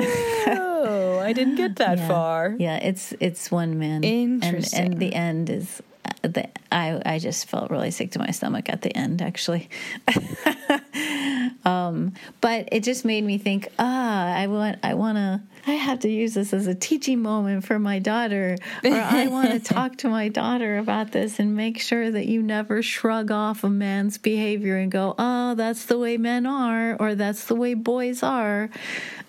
Oh, 0.00 1.18
I 1.22 1.32
didn't 1.32 1.56
get 1.56 1.76
that 1.76 1.98
yeah. 1.98 2.08
far. 2.08 2.56
Yeah, 2.58 2.76
it's 2.76 3.12
it's 3.20 3.50
one 3.50 3.78
man. 3.78 4.04
Interesting. 4.04 4.84
And, 4.84 4.92
and 4.94 5.02
the 5.02 5.14
end 5.14 5.50
is 5.50 5.82
uh, 6.28 6.32
the 6.32 6.48
I 6.70 7.00
I 7.14 7.18
just 7.18 7.48
felt 7.48 7.70
really 7.70 7.90
sick 7.90 8.12
to 8.12 8.18
my 8.18 8.30
stomach 8.30 8.68
at 8.68 8.82
the 8.82 8.94
end 8.96 9.22
actually. 9.22 9.68
um, 11.64 12.12
but 12.40 12.68
it 12.72 12.82
just 12.82 13.04
made 13.04 13.24
me 13.24 13.38
think. 13.38 13.68
Ah, 13.78 14.34
I 14.34 14.46
want 14.46 14.78
I 14.82 14.94
want 14.94 15.16
to. 15.16 15.42
I 15.66 15.72
have 15.72 16.00
to 16.00 16.08
use 16.08 16.34
this 16.34 16.54
as 16.54 16.66
a 16.66 16.74
teaching 16.74 17.20
moment 17.20 17.64
for 17.64 17.78
my 17.78 17.98
daughter, 17.98 18.56
or 18.82 18.90
I 18.90 19.26
want 19.26 19.50
to 19.50 19.60
talk 19.74 19.98
to 19.98 20.08
my 20.08 20.28
daughter 20.28 20.78
about 20.78 21.12
this 21.12 21.38
and 21.38 21.56
make 21.56 21.78
sure 21.78 22.10
that 22.10 22.26
you 22.26 22.42
never 22.42 22.82
shrug 22.82 23.30
off 23.30 23.64
a 23.64 23.68
man's 23.68 24.16
behavior 24.16 24.76
and 24.76 24.90
go, 24.90 25.14
"Oh, 25.18 25.54
that's 25.54 25.84
the 25.84 25.98
way 25.98 26.16
men 26.16 26.46
are," 26.46 26.96
or 26.98 27.14
"That's 27.14 27.44
the 27.44 27.54
way 27.54 27.74
boys 27.74 28.22
are." 28.22 28.70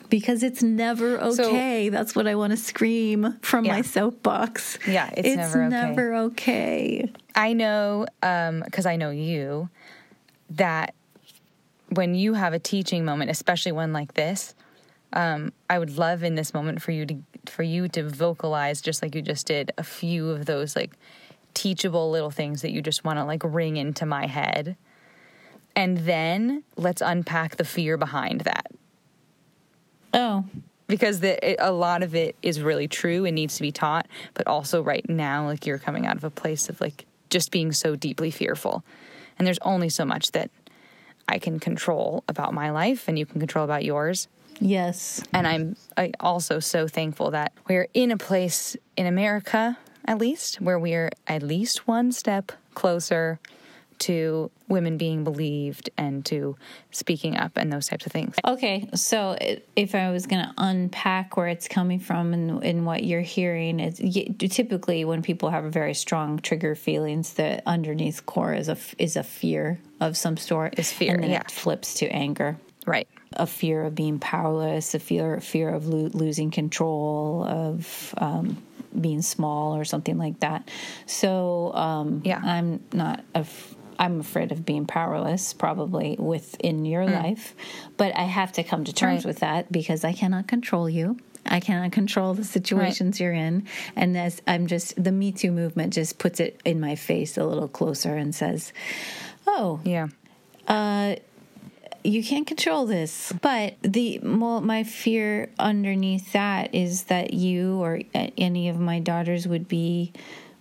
Because 0.10 0.42
it's 0.44 0.63
never 0.63 1.32
So- 1.32 1.50
okay. 1.50 1.89
That's 1.89 2.16
what 2.16 2.28
I 2.28 2.36
want 2.36 2.51
to 2.51 2.58
scream 2.58 3.38
from 3.42 3.68
my 3.68 3.82
soapbox. 3.82 4.80
Yeah, 4.88 5.10
it's 5.16 5.36
never 5.36 5.63
okay. 5.63 5.70
never 5.70 6.16
okay. 6.16 7.12
I 7.36 7.54
know, 7.54 8.06
because 8.22 8.86
I 8.86 8.96
know 8.96 9.12
you, 9.12 9.70
that 10.51 10.96
when 11.89 12.16
you 12.16 12.34
have 12.34 12.54
a 12.54 12.60
teaching 12.60 13.06
moment, 13.06 13.30
especially 13.30 13.72
one 13.72 13.94
like 13.94 14.13
this, 14.16 14.56
um, 15.13 15.54
I 15.70 15.80
would 15.80 15.98
love 15.98 16.24
in 16.24 16.36
this 16.36 16.54
moment 16.54 16.82
for 16.82 16.92
you 16.92 17.06
to 17.06 17.16
for 17.48 17.63
you 17.63 17.88
to 17.88 18.08
vocalize 18.08 18.80
just 18.82 19.01
like 19.01 19.16
you 19.16 19.22
just 19.22 19.48
did 19.48 19.72
a 19.78 19.84
few 19.84 20.30
of 20.30 20.46
those 20.46 20.75
like 20.75 20.92
teachable 21.56 22.12
little 22.12 22.30
things 22.30 22.62
that 22.62 22.72
you 22.72 22.82
just 22.82 23.04
want 23.04 23.18
to 23.18 23.25
like 23.25 23.42
ring 23.44 23.78
into 23.78 24.06
my 24.06 24.28
head, 24.28 24.75
and 25.75 26.00
then 26.00 26.63
let's 26.75 27.01
unpack 27.01 27.56
the 27.56 27.66
fear 27.66 27.98
behind 27.98 28.42
that 28.42 28.72
Oh, 30.13 30.46
because 30.88 31.20
the, 31.20 31.51
it, 31.51 31.58
a 31.60 31.72
lot 31.72 32.01
of 32.04 32.16
it 32.16 32.36
is 32.42 32.62
really 32.62 32.88
true 32.88 33.25
and 33.25 33.36
needs 33.36 33.56
to 33.58 33.62
be 33.62 33.72
taught 33.72 34.08
but 34.34 34.48
also 34.48 34.82
right 34.82 35.08
now 35.08 35.46
like 35.46 35.66
you're 35.66 35.78
coming 35.78 36.08
out 36.08 36.18
of 36.18 36.24
a 36.24 36.32
place 36.32 36.68
of 36.68 36.82
like 36.82 37.06
just 37.30 37.51
being 37.51 37.72
so 37.72 37.96
deeply 37.96 38.32
fearful. 38.32 38.84
And 39.38 39.48
there's 39.48 39.60
only 39.62 39.89
so 39.89 40.06
much 40.06 40.32
that 40.32 40.50
i 41.28 41.38
can 41.38 41.60
control 41.60 42.24
about 42.28 42.56
my 42.56 42.72
life 42.72 43.08
and 43.08 43.18
you 43.20 43.25
can 43.25 43.39
control 43.39 43.63
about 43.63 43.86
yours. 43.86 44.28
Yes. 44.60 45.24
And 45.32 45.48
I'm 45.48 45.75
I 45.96 46.12
also 46.20 46.60
so 46.60 46.88
thankful 46.88 47.32
that 47.32 47.54
we're 47.68 47.88
in 47.94 48.12
a 48.12 48.18
place 48.18 48.75
in 48.98 49.06
America, 49.06 49.78
at 50.06 50.18
least, 50.18 50.60
where 50.60 50.78
we're 50.78 51.12
at 51.28 51.44
least 51.44 51.88
one 51.88 52.12
step 52.12 52.51
closer 52.74 53.39
to 54.00 54.50
women 54.68 54.98
being 54.98 55.24
believed 55.24 55.89
and 55.98 56.25
to 56.25 56.56
speaking 56.91 57.36
up 57.38 57.51
and 57.58 57.72
those 57.72 57.88
types 57.88 58.06
of 58.06 58.12
things. 58.12 58.36
Okay, 58.46 58.88
so 58.96 59.38
if 59.75 59.96
I 59.96 60.12
was 60.12 60.25
going 60.25 60.44
to 60.46 60.53
unpack 60.58 61.38
where 61.38 61.48
it's 61.48 61.68
coming 61.68 62.00
from 62.00 62.34
and, 62.34 62.63
and 62.63 62.86
what 62.86 63.03
you're 63.03 63.22
hearing, 63.22 63.79
it's 63.79 64.00
typically 64.56 65.06
when 65.06 65.22
people 65.22 65.50
have 65.50 65.65
very 65.65 65.94
strong 65.94 66.39
trigger 66.39 66.75
feelings, 66.75 67.34
the 67.34 67.62
underneath 67.65 68.25
core 68.25 68.53
is 68.53 68.70
a 68.70 68.77
is 68.98 69.15
a 69.15 69.24
fear 69.24 69.79
of 70.00 70.15
some 70.18 70.38
sort. 70.38 70.79
Is 70.79 70.91
fear, 70.91 71.13
and 71.15 71.24
then 71.24 71.32
yeah. 71.32 71.41
it 71.41 71.51
flips 71.51 71.96
to 71.96 72.08
anger. 72.08 72.58
Right. 72.86 73.08
a 73.34 73.46
fear 73.46 73.84
of 73.84 73.94
being 73.94 74.18
powerless, 74.18 74.96
a 74.96 75.00
fear 75.00 75.39
fear 75.41 75.70
of 75.70 75.88
lo- 75.88 76.10
losing 76.13 76.50
control, 76.50 77.44
of 77.44 78.15
um, 78.18 78.58
being 79.00 79.22
small 79.22 79.75
or 79.75 79.86
something 79.86 80.18
like 80.18 80.39
that. 80.39 80.68
So 81.06 81.72
um, 81.75 82.22
Yeah. 82.24 82.41
I'm 82.44 82.79
not. 82.94 83.24
Af- 83.36 83.75
I'm 84.00 84.20
afraid 84.22 84.51
of 84.51 84.65
being 84.65 84.86
powerless, 84.88 85.53
probably 85.53 86.15
within 86.18 86.86
your 86.86 87.06
life, 87.06 87.53
but 87.98 88.15
I 88.18 88.24
have 88.24 88.51
to 88.53 88.63
come 88.63 88.86
to 88.86 88.94
terms 88.94 89.24
Mm. 89.24 89.25
Right. 89.25 89.25
with 89.25 89.39
that 89.39 89.72
because 89.72 90.03
I 90.03 90.13
cannot 90.13 90.48
control 90.48 90.89
you. 90.89 91.18
I 91.46 91.60
cannot 91.60 91.91
control 91.91 92.34
the 92.34 92.44
situations 92.44 93.20
you're 93.20 93.34
in, 93.34 93.65
and 93.96 94.18
as 94.18 94.41
I'm 94.48 94.68
just 94.68 95.01
the 95.01 95.12
Me 95.12 95.32
Too 95.32 95.51
movement 95.51 95.94
just 95.94 96.18
puts 96.18 96.39
it 96.39 96.60
in 96.65 96.79
my 96.79 96.96
face 96.96 97.38
a 97.38 97.44
little 97.46 97.68
closer 97.68 98.15
and 98.15 98.34
says, 98.34 98.72
"Oh, 99.48 99.79
Yeah. 99.84 100.08
you 102.03 102.24
can't 102.24 102.48
control 102.48 102.86
this. 102.86 103.34
But 103.41 103.75
the 103.82 104.20
well, 104.24 104.62
my 104.62 104.84
fear 104.84 105.50
underneath 105.60 106.32
that 106.34 106.74
is 106.74 107.03
that 107.03 107.34
you 107.34 107.82
or 107.82 108.00
any 108.13 108.70
of 108.70 108.79
my 108.79 109.00
daughters 109.00 109.48
would 109.48 109.68
be 109.68 110.13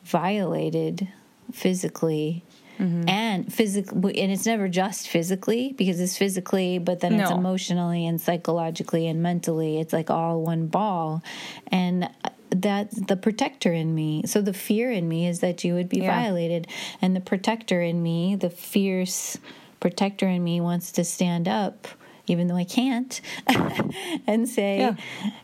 violated 0.05 1.09
physically. 1.53 2.43
Mm-hmm. 2.79 3.09
And 3.09 3.53
physically, 3.53 4.19
and 4.21 4.31
it's 4.33 4.47
never 4.47 4.69
just 4.69 5.09
physically 5.09 5.75
because 5.77 6.01
it's 6.01 6.17
physically, 6.17 6.79
but 6.79 7.01
then 7.01 7.15
it's 7.15 7.31
emotionally 7.39 8.07
and 8.07 8.21
psychologically 8.21 9.09
and 9.09 9.23
mentally. 9.23 9.81
It's 9.81 9.93
like 9.93 10.11
all 10.11 10.43
one 10.43 10.69
ball, 10.69 11.23
and 11.69 12.05
uh, 12.05 12.31
that's 12.51 12.99
the 13.07 13.17
protector 13.17 13.73
in 13.73 13.95
me. 13.95 14.23
So 14.27 14.41
the 14.41 14.53
fear 14.53 14.91
in 14.93 15.09
me 15.09 15.27
is 15.27 15.41
that 15.41 15.65
you 15.65 15.75
would 15.75 15.89
be 15.89 16.01
Yeah. 16.01 16.15
violated, 16.21 16.67
and 17.03 17.15
the 17.17 17.21
protector 17.21 17.83
in 17.83 18.03
me, 18.03 18.37
the 18.37 18.51
fierce 18.51 19.39
protector 19.81 20.27
in 20.29 20.43
me, 20.45 20.61
wants 20.61 20.93
to 20.93 21.05
stand 21.05 21.47
up, 21.49 21.87
even 22.27 22.47
though 22.49 22.57
I 22.57 22.65
can't, 22.65 23.21
and 24.27 24.49
say, 24.49 24.79
Yeah. 24.79 24.95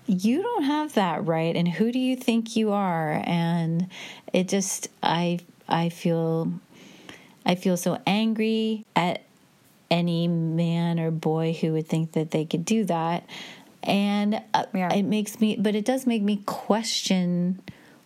"You 0.06 0.42
don't 0.42 0.64
have 0.64 0.94
that 0.94 1.26
right, 1.26 1.54
and 1.56 1.66
who 1.68 1.90
do 1.92 1.98
you 1.98 2.16
think 2.16 2.56
you 2.56 2.72
are?" 2.72 3.22
And 3.24 3.88
it 4.32 4.48
just, 4.48 4.88
I, 5.02 5.38
I 5.68 5.88
feel, 5.88 6.52
I 7.46 7.54
feel 7.54 7.76
so 7.76 7.98
angry 8.06 8.84
at 8.96 9.22
any 9.90 10.28
man 10.28 10.98
or 10.98 11.10
boy 11.10 11.52
who 11.60 11.72
would 11.72 11.86
think 11.86 12.12
that 12.12 12.30
they 12.30 12.44
could 12.44 12.64
do 12.64 12.84
that. 12.84 13.24
And 13.82 14.40
uh, 14.54 14.64
Yeah. 14.72 14.92
it 14.94 15.02
makes 15.02 15.40
me, 15.40 15.56
but 15.58 15.74
it 15.74 15.84
does 15.84 16.06
make 16.06 16.22
me 16.22 16.40
question 16.46 17.60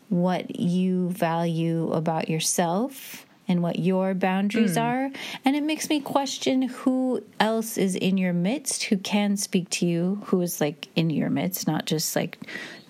what 0.08 0.58
you 0.58 1.10
value 1.10 1.92
about 1.92 2.28
yourself 2.28 3.24
and 3.46 3.62
what 3.62 3.78
your 3.78 4.12
boundaries 4.12 4.76
are. 4.76 5.10
And 5.44 5.56
it 5.56 5.62
makes 5.62 5.88
me 5.88 6.00
question 6.00 6.62
who 6.62 7.22
else 7.40 7.78
is 7.78 7.94
in 7.94 8.18
your 8.18 8.32
midst 8.34 8.84
who 8.84 8.98
can 8.98 9.36
speak 9.38 9.70
to 9.70 9.86
you, 9.86 10.20
who 10.26 10.40
is 10.42 10.60
like 10.60 10.88
in 10.96 11.08
your 11.10 11.30
midst, 11.30 11.66
not 11.66 11.86
just 11.86 12.14
like 12.14 12.38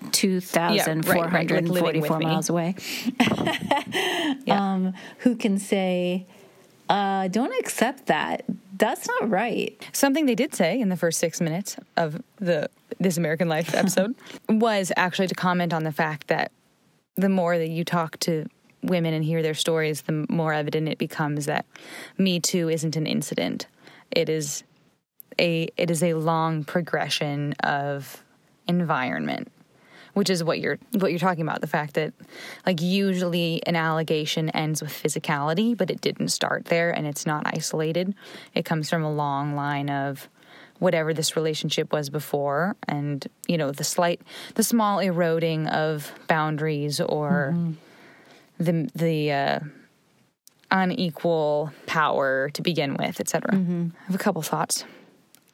right, 0.01 0.11
2,444 0.11 1.87
living 1.87 2.01
with 2.01 2.19
me. 2.19 2.25
miles 2.25 2.49
away 2.49 2.75
um, 4.49 4.93
who 5.19 5.35
can 5.35 5.57
say, 5.59 6.25
uh, 6.89 7.27
"Don't 7.29 7.53
accept 7.59 8.07
that. 8.07 8.43
That's 8.77 9.07
not 9.07 9.29
right." 9.29 9.81
Something 9.93 10.25
they 10.25 10.35
did 10.35 10.53
say 10.53 10.79
in 10.79 10.89
the 10.89 10.97
first 10.97 11.19
six 11.19 11.39
minutes 11.39 11.77
of 11.95 12.21
the 12.37 12.69
This 12.99 13.17
American 13.17 13.47
Life 13.47 13.73
episode 13.73 14.15
was 14.49 14.91
actually 14.97 15.27
to 15.27 15.35
comment 15.35 15.73
on 15.73 15.83
the 15.83 15.91
fact 15.91 16.27
that 16.27 16.51
the 17.15 17.29
more 17.29 17.57
that 17.57 17.69
you 17.69 17.83
talk 17.83 18.19
to 18.21 18.45
women 18.81 19.13
and 19.13 19.23
hear 19.23 19.41
their 19.41 19.53
stories, 19.53 20.03
the 20.03 20.25
more 20.29 20.53
evident 20.53 20.87
it 20.87 20.97
becomes 20.97 21.45
that 21.45 21.65
Me 22.17 22.39
Too 22.39 22.69
isn't 22.69 22.95
an 22.95 23.05
incident. 23.05 23.67
It 24.11 24.29
is 24.29 24.63
a 25.39 25.69
it 25.77 25.89
is 25.89 26.03
a 26.03 26.13
long 26.15 26.63
progression 26.63 27.53
of 27.63 28.23
environment 28.67 29.51
which 30.13 30.29
is 30.29 30.43
what 30.43 30.59
you're 30.59 30.79
what 30.93 31.11
you're 31.11 31.19
talking 31.19 31.41
about 31.41 31.61
the 31.61 31.67
fact 31.67 31.93
that 31.93 32.13
like 32.65 32.81
usually 32.81 33.61
an 33.65 33.75
allegation 33.75 34.49
ends 34.49 34.81
with 34.81 34.91
physicality 34.91 35.77
but 35.77 35.89
it 35.89 36.01
didn't 36.01 36.29
start 36.29 36.65
there 36.65 36.91
and 36.91 37.07
it's 37.07 37.25
not 37.25 37.43
isolated. 37.45 38.13
It 38.53 38.65
comes 38.65 38.89
from 38.89 39.03
a 39.03 39.11
long 39.11 39.55
line 39.55 39.89
of 39.89 40.29
whatever 40.79 41.13
this 41.13 41.35
relationship 41.35 41.91
was 41.91 42.09
before 42.09 42.75
and 42.87 43.27
you 43.47 43.57
know 43.57 43.71
the 43.71 43.83
slight 43.83 44.21
the 44.55 44.63
small 44.63 44.99
eroding 44.99 45.67
of 45.67 46.13
boundaries 46.27 46.99
or 47.01 47.53
the 48.59 48.89
the 48.95 49.31
uh, 49.31 49.59
unequal 50.71 51.71
power 51.85 52.49
to 52.51 52.61
begin 52.61 52.95
with 52.95 53.19
etc 53.19 53.49
i 54.01 54.05
have 54.05 54.15
a 54.15 54.19
couple 54.19 54.41
thoughts 54.41 54.85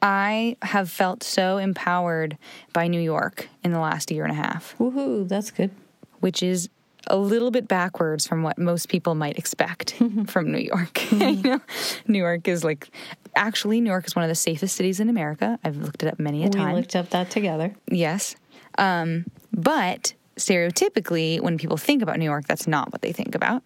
I 0.06 0.56
have 0.62 0.88
felt 0.88 1.24
so 1.24 1.58
empowered 1.58 2.38
by 2.72 2.86
New 2.86 3.00
York 3.00 3.48
in 3.64 3.72
the 3.72 3.80
last 3.80 4.12
year 4.12 4.22
and 4.22 4.30
a 4.30 4.36
half, 4.36 4.76
Woohoo! 4.78 5.28
That's 5.28 5.50
good. 5.50 5.72
which 6.20 6.44
is 6.44 6.68
a 7.08 7.16
little 7.16 7.50
bit 7.50 7.66
backwards 7.66 8.24
from 8.24 8.44
what 8.44 8.56
most 8.56 8.88
people 8.88 9.16
might 9.16 9.36
expect 9.36 10.00
from 10.28 10.52
New 10.52 10.60
York. 10.60 11.10
you 11.12 11.42
know, 11.42 11.60
New 12.06 12.20
York 12.20 12.46
is 12.46 12.62
like, 12.62 12.88
actually, 13.34 13.80
New 13.80 13.90
York 13.90 14.06
is 14.06 14.14
one 14.14 14.24
of 14.24 14.28
the 14.28 14.36
safest 14.36 14.76
cities 14.76 15.00
in 15.00 15.08
America. 15.08 15.58
I've 15.64 15.76
looked 15.76 16.04
it 16.04 16.08
up 16.08 16.20
many 16.20 16.44
a 16.44 16.50
time. 16.50 16.74
We 16.74 16.80
looked 16.80 16.94
up 16.94 17.10
that 17.10 17.28
together. 17.30 17.74
yes. 17.90 18.36
Um, 18.78 19.24
but 19.52 20.14
stereotypically, 20.36 21.40
when 21.40 21.58
people 21.58 21.78
think 21.78 22.00
about 22.00 22.20
New 22.20 22.26
York, 22.26 22.46
that's 22.46 22.68
not 22.68 22.92
what 22.92 23.02
they 23.02 23.10
think 23.10 23.34
about, 23.34 23.64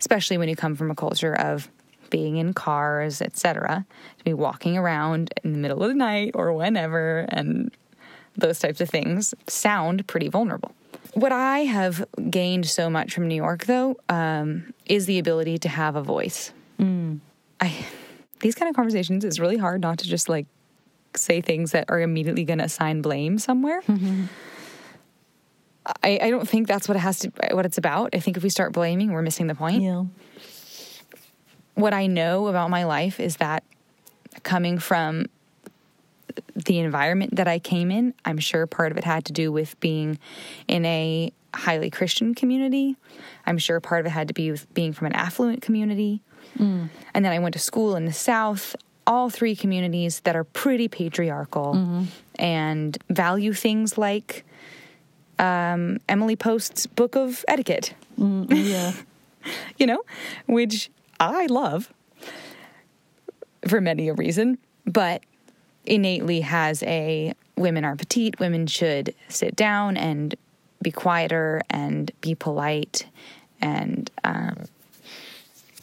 especially 0.00 0.36
when 0.36 0.48
you 0.48 0.56
come 0.56 0.74
from 0.74 0.90
a 0.90 0.96
culture 0.96 1.34
of 1.34 1.70
being 2.10 2.36
in 2.36 2.52
cars, 2.52 3.22
etc., 3.22 3.86
to 4.18 4.24
be 4.24 4.34
walking 4.34 4.76
around 4.76 5.32
in 5.42 5.52
the 5.52 5.58
middle 5.58 5.82
of 5.82 5.88
the 5.88 5.94
night 5.94 6.32
or 6.34 6.52
whenever, 6.52 7.26
and 7.28 7.70
those 8.36 8.58
types 8.58 8.80
of 8.80 8.88
things 8.88 9.34
sound 9.46 10.06
pretty 10.06 10.28
vulnerable. 10.28 10.72
What 11.14 11.32
I 11.32 11.60
have 11.60 12.06
gained 12.28 12.66
so 12.66 12.88
much 12.88 13.14
from 13.14 13.26
New 13.26 13.34
York, 13.34 13.66
though, 13.66 13.96
um, 14.08 14.72
is 14.86 15.06
the 15.06 15.18
ability 15.18 15.58
to 15.58 15.68
have 15.68 15.96
a 15.96 16.02
voice. 16.02 16.52
I 17.60 17.84
these 18.40 18.54
kind 18.54 18.70
of 18.70 18.76
conversations 18.76 19.24
is 19.24 19.38
really 19.38 19.58
hard 19.58 19.80
not 19.82 19.98
to 19.98 20.08
just 20.08 20.28
like 20.28 20.46
say 21.16 21.40
things 21.40 21.72
that 21.72 21.84
are 21.88 22.00
immediately 22.00 22.44
going 22.44 22.58
to 22.58 22.64
assign 22.64 23.02
blame 23.02 23.38
somewhere. 23.38 23.82
I, 26.02 26.18
I 26.22 26.30
don't 26.30 26.48
think 26.48 26.68
that's 26.68 26.88
what 26.88 26.96
it 26.96 27.00
has 27.00 27.20
to 27.20 27.32
what 27.52 27.66
it's 27.66 27.78
about. 27.78 28.14
I 28.14 28.20
think 28.20 28.36
if 28.36 28.42
we 28.42 28.48
start 28.50 28.72
blaming, 28.72 29.12
we're 29.12 29.22
missing 29.22 29.46
the 29.46 29.54
point 29.54 29.82
Yeah. 29.82 30.04
What 31.80 31.94
I 31.94 32.06
know 32.06 32.48
about 32.48 32.70
my 32.70 32.84
life 32.84 33.20
is 33.20 33.36
that 33.36 33.64
coming 34.42 34.78
from 34.78 35.26
the 36.54 36.78
environment 36.78 37.36
that 37.36 37.48
I 37.48 37.58
came 37.58 37.90
in, 37.90 38.14
I'm 38.24 38.38
sure 38.38 38.66
part 38.66 38.92
of 38.92 38.98
it 38.98 39.04
had 39.04 39.24
to 39.26 39.32
do 39.32 39.50
with 39.50 39.78
being 39.80 40.18
in 40.68 40.84
a 40.84 41.32
highly 41.54 41.90
Christian 41.90 42.34
community. 42.34 42.96
I'm 43.46 43.58
sure 43.58 43.80
part 43.80 44.00
of 44.00 44.06
it 44.06 44.10
had 44.10 44.28
to 44.28 44.34
be 44.34 44.50
with 44.50 44.72
being 44.74 44.92
from 44.92 45.08
an 45.08 45.12
affluent 45.14 45.62
community. 45.62 46.22
Mm. 46.58 46.88
And 47.14 47.24
then 47.24 47.32
I 47.32 47.38
went 47.38 47.54
to 47.54 47.58
school 47.58 47.96
in 47.96 48.04
the 48.04 48.12
South, 48.12 48.76
all 49.06 49.30
three 49.30 49.56
communities 49.56 50.20
that 50.20 50.36
are 50.36 50.44
pretty 50.44 50.88
patriarchal 50.88 51.74
mm-hmm. 51.74 52.04
and 52.36 52.96
value 53.08 53.52
things 53.52 53.98
like 53.98 54.44
um, 55.38 55.98
Emily 56.08 56.36
Post's 56.36 56.86
book 56.86 57.16
of 57.16 57.44
etiquette 57.48 57.94
mm, 58.18 58.46
Yeah. 58.50 58.92
you 59.78 59.86
know, 59.86 60.02
which 60.46 60.90
I 61.20 61.46
love 61.46 61.92
for 63.68 63.80
many 63.80 64.08
a 64.08 64.14
reason, 64.14 64.58
but 64.86 65.22
innately 65.84 66.40
has 66.40 66.82
a 66.84 67.34
women 67.56 67.84
are 67.84 67.94
petite, 67.94 68.40
women 68.40 68.66
should 68.66 69.14
sit 69.28 69.54
down 69.54 69.96
and 69.96 70.34
be 70.82 70.90
quieter 70.90 71.60
and 71.68 72.10
be 72.22 72.34
polite, 72.34 73.06
and 73.60 74.10
um, 74.24 74.64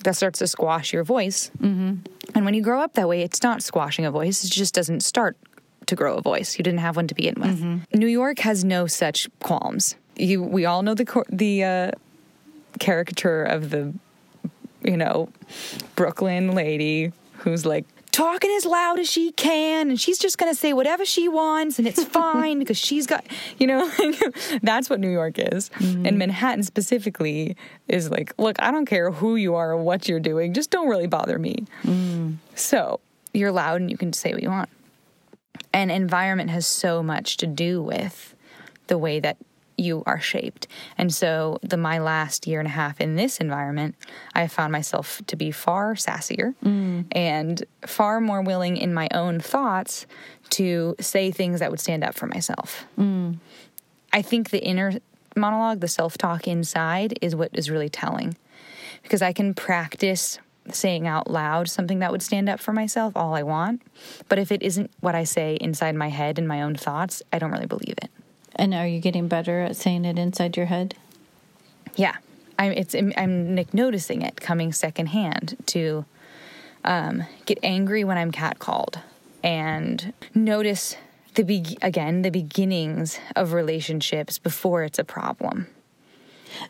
that 0.04 0.16
starts 0.16 0.40
to 0.40 0.48
squash 0.48 0.92
your 0.92 1.04
voice. 1.04 1.52
Mm-hmm. 1.60 1.96
And 2.34 2.46
when 2.46 2.54
you 2.56 2.62
grow 2.62 2.82
up 2.82 2.94
that 2.94 3.08
way, 3.08 3.22
it's 3.22 3.44
not 3.44 3.62
squashing 3.62 4.06
a 4.06 4.12
voice, 4.12 4.44
it 4.44 4.52
just 4.52 4.74
doesn't 4.74 5.02
start 5.02 5.38
to 5.86 5.96
grow 5.96 6.18
a 6.18 6.22
voice. 6.22 6.58
You 6.58 6.64
didn't 6.64 6.80
have 6.80 6.96
one 6.96 7.08
to 7.08 7.16
begin 7.16 7.36
with. 7.38 7.62
New 7.94 8.08
York 8.08 8.40
has 8.40 8.66
no 8.66 8.88
such 8.88 9.30
qualms. 9.40 9.96
You, 10.16 10.42
we 10.42 10.66
all 10.66 10.82
know 10.82 10.96
the 10.96 11.24
the 11.30 11.64
uh, 11.64 11.92
caricature 12.80 13.44
of 13.44 13.70
the, 13.70 13.94
you 14.84 14.98
know, 14.98 15.30
Brooklyn 15.96 16.54
lady 16.54 17.12
who's 17.40 17.66
like 17.66 17.86
talking 18.12 18.50
as 18.58 18.66
loud 18.66 18.98
as 18.98 19.08
she 19.08 19.32
can 19.34 19.90
and 19.90 20.00
she's 20.02 20.18
just 20.18 20.40
going 20.40 20.52
to 20.52 20.60
say 20.60 20.74
whatever 20.74 21.06
she 21.06 21.28
wants 21.28 21.78
and 21.78 21.88
it's 21.88 22.04
fine 22.22 22.58
because 22.58 22.78
she's 22.78 23.06
got, 23.06 23.24
you 23.60 23.68
know, 23.68 23.92
that's 24.64 24.90
what 24.90 25.00
New 25.00 25.12
York 25.12 25.38
is. 25.38 25.70
Mm-hmm. 25.76 26.06
And 26.06 26.18
Manhattan 26.18 26.64
specifically 26.64 27.56
is 27.88 28.10
like, 28.10 28.34
look, 28.40 28.60
I 28.60 28.72
don't 28.72 28.88
care 28.88 29.12
who 29.12 29.36
you 29.36 29.54
are 29.54 29.74
or 29.74 29.78
what 29.78 30.08
you're 30.10 30.20
doing, 30.20 30.54
just 30.54 30.72
don't 30.72 30.90
really 30.90 31.06
bother 31.06 31.38
me. 31.38 31.66
Mm. 31.84 32.38
So 32.56 33.00
you're 33.34 33.52
loud 33.52 33.82
and 33.82 33.92
you 33.92 33.98
can 33.98 34.14
say 34.14 34.34
what 34.34 34.42
you 34.42 34.50
want. 34.50 34.70
And 35.72 35.92
environment 35.92 36.50
has 36.50 36.66
so 36.66 37.04
much 37.04 37.38
to 37.38 37.46
do 37.46 37.84
with 37.84 38.36
the 38.88 38.98
way 38.98 39.20
that 39.20 39.38
you 39.78 40.04
are 40.06 40.20
shaped. 40.20 40.68
And 40.98 41.14
so, 41.14 41.60
the 41.62 41.78
my 41.78 42.00
last 42.00 42.48
year 42.48 42.60
and 42.60 42.68
a 42.68 42.72
half 42.72 43.00
in 43.00 43.16
this 43.16 43.38
environment, 43.38 43.96
I 44.34 44.48
found 44.48 44.72
myself 44.72 45.22
to 45.28 45.36
be 45.36 45.52
far 45.52 45.96
sassier 45.96 46.56
mm. 46.64 47.06
and 47.12 47.64
far 47.86 48.20
more 48.20 48.42
willing 48.42 48.78
in 48.78 48.94
my 48.94 49.08
own 49.14 49.40
thoughts 49.40 50.06
to 50.52 50.96
say 51.00 51.32
things 51.32 51.60
that 51.60 51.72
would 51.72 51.80
stand 51.80 52.04
up 52.04 52.16
for 52.16 52.28
myself. 52.28 52.86
Mm. 52.98 53.38
I 54.12 54.22
think 54.22 54.50
the 54.50 54.64
inner 54.64 54.94
monologue, 55.36 55.80
the 55.80 55.88
self 55.88 56.18
talk 56.18 56.48
inside, 56.48 57.20
is 57.22 57.36
what 57.36 57.52
is 57.54 57.70
really 57.70 57.90
telling 57.90 58.36
because 59.04 59.22
I 59.22 59.34
can 59.34 59.54
practice 59.54 60.40
saying 60.72 61.08
out 61.08 61.30
loud 61.30 61.70
something 61.70 62.00
that 62.00 62.12
would 62.12 62.22
stand 62.22 62.50
up 62.50 62.60
for 62.60 62.74
myself 62.74 63.16
all 63.16 63.34
I 63.34 63.44
want. 63.44 63.82
But 64.28 64.40
if 64.40 64.52
it 64.52 64.62
isn't 64.62 64.92
what 65.00 65.16
I 65.16 65.24
say 65.24 65.58
inside 65.62 65.96
my 65.96 66.10
head 66.10 66.38
and 66.38 66.48
my 66.48 66.62
own 66.62 66.76
thoughts, 66.76 67.24
I 67.32 67.40
don't 67.40 67.52
really 67.52 67.68
believe 67.68 67.96
it. 68.02 68.12
And 68.58 68.74
are 68.74 68.88
you 68.88 69.00
getting 69.00 69.28
better 69.28 69.62
at 69.62 69.76
saying 69.76 70.06
it 70.06 70.18
inside 70.18 70.58
your 70.58 70.66
head? 70.66 70.96
Yeah, 71.96 72.16
I'm. 72.58 72.72
It's. 72.74 72.96
I'm 72.96 73.56
noticing 73.74 74.22
it 74.22 74.42
coming 74.42 74.74
secondhand 74.74 75.56
to 75.68 76.06
um, 76.84 77.24
get 77.46 77.60
angry 77.64 78.04
when 78.04 78.18
I'm 78.18 78.32
catcalled 78.32 79.02
and 79.44 80.14
notice 80.34 80.98
the 81.36 81.44
be- 81.44 81.78
again 81.82 82.22
the 82.24 82.32
beginnings 82.32 83.20
of 83.36 83.54
relationships 83.54 84.38
before 84.38 84.84
it's 84.84 85.00
a 85.00 85.04
problem. 85.04 85.68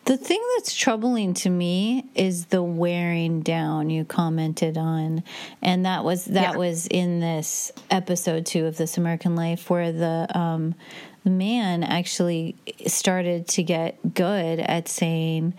The 0.06 0.18
thing 0.18 0.42
that's 0.56 0.76
troubling 0.76 1.34
to 1.36 1.50
me 1.50 2.06
is 2.14 2.48
the 2.48 2.62
wearing 2.62 3.42
down 3.42 3.90
you 3.90 4.04
commented 4.06 4.78
on, 4.78 5.24
and 5.62 5.86
that 5.86 6.04
was 6.04 6.26
that 6.26 6.54
yeah. 6.54 6.58
was 6.58 6.88
in 6.88 7.20
this 7.20 7.72
episode 7.90 8.46
two 8.46 8.66
of 8.66 8.76
This 8.78 8.98
American 8.98 9.36
Life, 9.36 9.70
where 9.70 9.92
the 9.92 10.28
um, 10.38 10.76
the 11.17 11.17
man 11.30 11.84
actually 11.84 12.56
started 12.86 13.48
to 13.50 13.64
get 13.64 14.14
good 14.14 14.60
at 14.60 14.88
saying, 14.88 15.54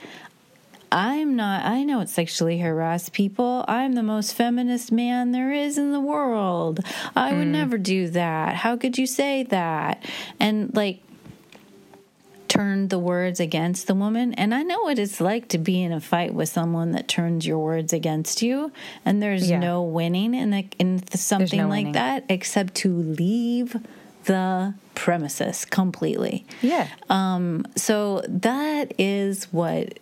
I'm 0.91 1.37
not, 1.37 1.65
I 1.65 1.85
don't 1.85 2.09
sexually 2.09 2.59
harass 2.59 3.09
people. 3.09 3.65
I'm 3.69 3.93
the 3.93 4.03
most 4.03 4.35
feminist 4.35 4.91
man 4.91 5.33
there 5.33 5.53
is 5.53 5.77
in 5.77 5.93
the 5.93 6.01
world. 6.01 6.81
I 7.15 7.33
would 7.33 7.49
mm. 7.49 7.53
never 7.53 7.77
do 7.77 8.09
that. 8.09 8.57
How 8.57 8.77
could 8.77 8.97
you 8.97 9.07
say 9.07 9.43
that? 9.45 10.05
And 10.41 10.75
like, 10.75 11.01
turned 12.49 12.91
the 12.91 12.99
words 12.99 13.41
against 13.41 13.87
the 13.87 13.95
woman. 13.95 14.35
And 14.35 14.55
I 14.55 14.63
know 14.63 14.81
what 14.81 14.99
it's 14.99 15.21
like 15.21 15.49
to 15.49 15.59
be 15.59 15.83
in 15.83 15.93
a 15.93 16.01
fight 16.01 16.35
with 16.35 16.49
someone 16.49 16.93
that 16.93 17.07
turns 17.07 17.47
your 17.47 17.59
words 17.59 17.93
against 17.93 18.43
you, 18.43 18.73
and 19.05 19.23
there's 19.23 19.49
yeah. 19.49 19.59
no 19.59 19.83
winning 19.83 20.35
in, 20.35 20.51
the, 20.51 20.67
in 20.79 21.07
something 21.09 21.59
no 21.59 21.69
like 21.69 21.81
winning. 21.81 21.93
that 21.93 22.25
except 22.29 22.75
to 22.77 22.93
leave 22.93 23.77
the 24.25 24.75
premises 24.95 25.65
completely. 25.65 26.45
Yeah. 26.63 26.89
Um, 27.09 27.67
so 27.77 28.23
that 28.29 28.95
is 28.99 29.45
what 29.53 29.99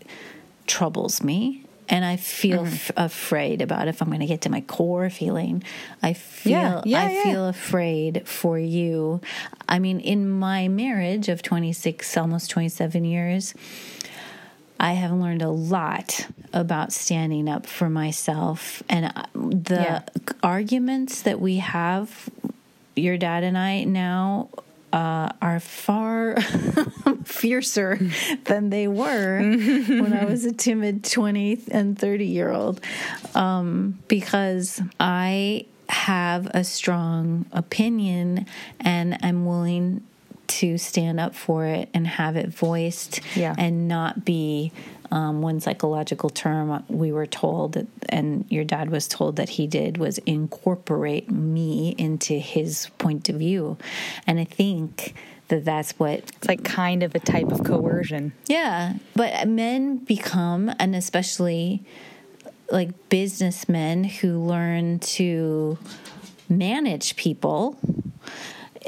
troubles 0.66 1.22
me. 1.22 1.62
And 1.88 2.04
I 2.04 2.16
feel 2.16 2.64
mm-hmm. 2.64 2.74
f- 2.74 2.90
afraid 2.96 3.62
about 3.62 3.86
if 3.86 4.02
I'm 4.02 4.08
going 4.08 4.20
to 4.20 4.26
get 4.26 4.40
to 4.42 4.50
my 4.50 4.60
core 4.62 5.08
feeling. 5.08 5.62
I 6.02 6.14
feel 6.14 6.50
yeah, 6.50 6.82
yeah, 6.84 7.02
I 7.02 7.10
yeah. 7.12 7.22
feel 7.22 7.46
afraid 7.46 8.26
for 8.26 8.58
you. 8.58 9.20
I 9.68 9.78
mean, 9.78 10.00
in 10.00 10.28
my 10.28 10.66
marriage 10.66 11.28
of 11.28 11.42
26, 11.42 12.16
almost 12.16 12.50
27 12.50 13.04
years, 13.04 13.54
I 14.80 14.92
have 14.94 15.12
learned 15.12 15.42
a 15.42 15.48
lot 15.48 16.26
about 16.52 16.92
standing 16.92 17.48
up 17.48 17.66
for 17.66 17.88
myself 17.88 18.82
and 18.88 19.06
uh, 19.06 19.24
the 19.34 20.02
arguments 20.42 21.22
that 21.22 21.40
we 21.40 21.58
have 21.58 22.28
your 22.96 23.16
dad 23.18 23.44
and 23.44 23.56
I 23.56 23.84
now 23.84 24.48
uh, 24.92 25.30
are 25.42 25.60
far 25.60 26.40
fiercer 27.24 27.98
than 28.44 28.70
they 28.70 28.88
were 28.88 29.40
when 29.40 30.12
I 30.12 30.24
was 30.24 30.44
a 30.44 30.52
timid 30.52 31.04
20 31.04 31.64
and 31.70 31.98
30 31.98 32.26
year 32.26 32.50
old. 32.50 32.80
Um, 33.34 33.98
because 34.08 34.80
I 34.98 35.66
have 35.88 36.46
a 36.46 36.64
strong 36.64 37.46
opinion 37.52 38.46
and 38.80 39.18
I'm 39.22 39.46
willing 39.46 40.02
to 40.48 40.78
stand 40.78 41.20
up 41.20 41.34
for 41.34 41.66
it 41.66 41.88
and 41.92 42.06
have 42.06 42.36
it 42.36 42.48
voiced 42.48 43.20
yeah. 43.34 43.54
and 43.58 43.88
not 43.88 44.24
be 44.24 44.72
um, 45.10 45.42
one 45.42 45.60
psychological 45.60 46.30
term 46.30 46.84
we 46.88 47.12
were 47.12 47.26
told, 47.26 47.86
and 48.08 48.44
your 48.48 48.64
dad 48.64 48.90
was 48.90 49.06
told 49.06 49.36
that 49.36 49.50
he 49.50 49.66
did, 49.66 49.98
was 49.98 50.18
incorporate 50.18 51.30
me 51.30 51.94
into 51.98 52.34
his 52.34 52.88
point 52.98 53.28
of 53.28 53.36
view. 53.36 53.76
And 54.26 54.40
I 54.40 54.44
think 54.44 55.14
that 55.48 55.64
that's 55.64 55.92
what 55.92 56.10
it's 56.10 56.48
like 56.48 56.64
kind 56.64 57.02
of 57.02 57.14
a 57.14 57.20
type 57.20 57.52
of 57.52 57.64
coercion. 57.64 58.32
Yeah, 58.46 58.94
but 59.14 59.46
men 59.46 59.98
become, 59.98 60.72
and 60.78 60.96
especially 60.96 61.84
like 62.70 63.08
businessmen 63.08 64.04
who 64.04 64.40
learn 64.40 64.98
to 64.98 65.78
manage 66.48 67.16
people 67.16 67.76